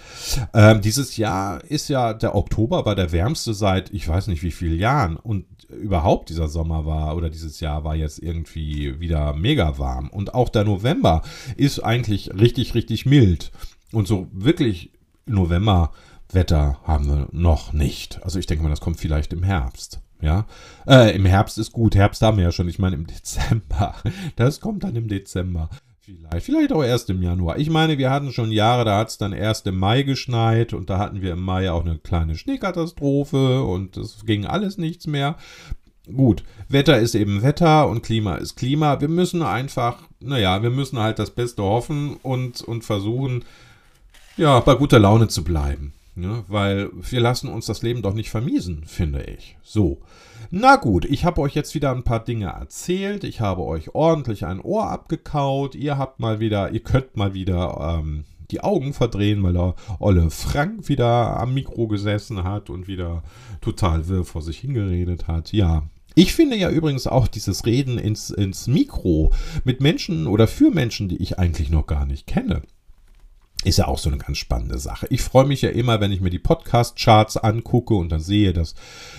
[0.53, 4.51] Ähm, dieses Jahr ist ja, der Oktober war der wärmste seit ich weiß nicht wie
[4.51, 5.15] vielen Jahren.
[5.17, 10.09] Und überhaupt dieser Sommer war oder dieses Jahr war jetzt irgendwie wieder mega warm.
[10.09, 11.21] Und auch der November
[11.57, 13.51] ist eigentlich richtig, richtig mild.
[13.91, 14.91] Und so wirklich
[15.25, 18.23] Novemberwetter haben wir noch nicht.
[18.23, 19.99] Also ich denke mal, das kommt vielleicht im Herbst.
[20.21, 20.45] Ja,
[20.85, 21.95] äh, im Herbst ist gut.
[21.95, 22.67] Herbst haben wir ja schon.
[22.67, 23.95] Ich meine im Dezember.
[24.35, 25.69] Das kommt dann im Dezember.
[26.01, 27.57] Vielleicht, vielleicht auch erst im Januar.
[27.57, 30.89] Ich meine, wir hatten schon Jahre, da hat es dann erst im Mai geschneit und
[30.89, 35.37] da hatten wir im Mai auch eine kleine Schneekatastrophe und es ging alles nichts mehr.
[36.11, 38.99] Gut, Wetter ist eben Wetter und Klima ist Klima.
[38.99, 43.45] Wir müssen einfach, naja, wir müssen halt das Beste hoffen und, und versuchen,
[44.39, 45.93] ja, bei guter Laune zu bleiben.
[46.15, 46.43] Ne?
[46.47, 49.57] Weil wir lassen uns das Leben doch nicht vermiesen, finde ich.
[49.63, 49.99] So.
[50.49, 53.23] Na gut, ich habe euch jetzt wieder ein paar Dinge erzählt.
[53.23, 55.75] Ich habe euch ordentlich ein Ohr abgekaut.
[55.75, 60.29] Ihr habt mal wieder, ihr könnt mal wieder ähm, die Augen verdrehen, weil der Olle
[60.29, 63.23] Frank wieder am Mikro gesessen hat und wieder
[63.61, 65.51] total wirr vor sich hingeredet hat.
[65.51, 65.83] Ja,
[66.15, 69.33] ich finde ja übrigens auch dieses Reden ins, ins Mikro
[69.65, 72.63] mit Menschen oder für Menschen, die ich eigentlich noch gar nicht kenne
[73.65, 75.05] ist ja auch so eine ganz spannende Sache.
[75.09, 78.73] Ich freue mich ja immer, wenn ich mir die Podcast-Charts angucke und dann sehe, dass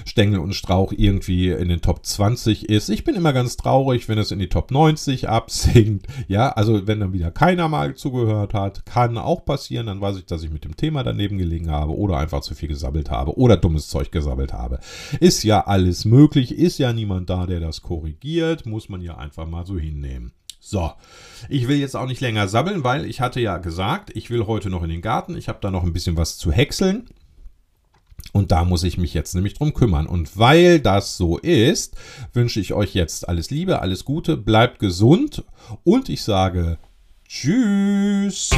[0.07, 2.89] Stängel und Strauch irgendwie in den Top 20 ist.
[2.89, 6.07] Ich bin immer ganz traurig, wenn es in die Top 90 absinkt.
[6.27, 9.87] Ja, also wenn dann wieder keiner mal zugehört hat, kann auch passieren.
[9.87, 12.69] Dann weiß ich, dass ich mit dem Thema daneben gelegen habe oder einfach zu viel
[12.69, 14.81] gesabbelt habe oder dummes Zeug gesabbelt habe.
[15.21, 19.47] Ist ja alles möglich, ist ja niemand da, der das korrigiert, muss man ja einfach
[19.47, 20.33] mal so hinnehmen.
[20.71, 20.93] So,
[21.49, 24.71] ich will jetzt auch nicht länger sabbeln, weil ich hatte ja gesagt, ich will heute
[24.71, 25.37] noch in den Garten.
[25.37, 27.09] Ich habe da noch ein bisschen was zu häckseln.
[28.33, 30.07] Und da muss ich mich jetzt nämlich drum kümmern.
[30.07, 31.97] Und weil das so ist,
[32.35, 35.43] wünsche ich euch jetzt alles Liebe, alles Gute, bleibt gesund
[35.83, 36.79] und ich sage
[37.27, 38.51] Tschüss.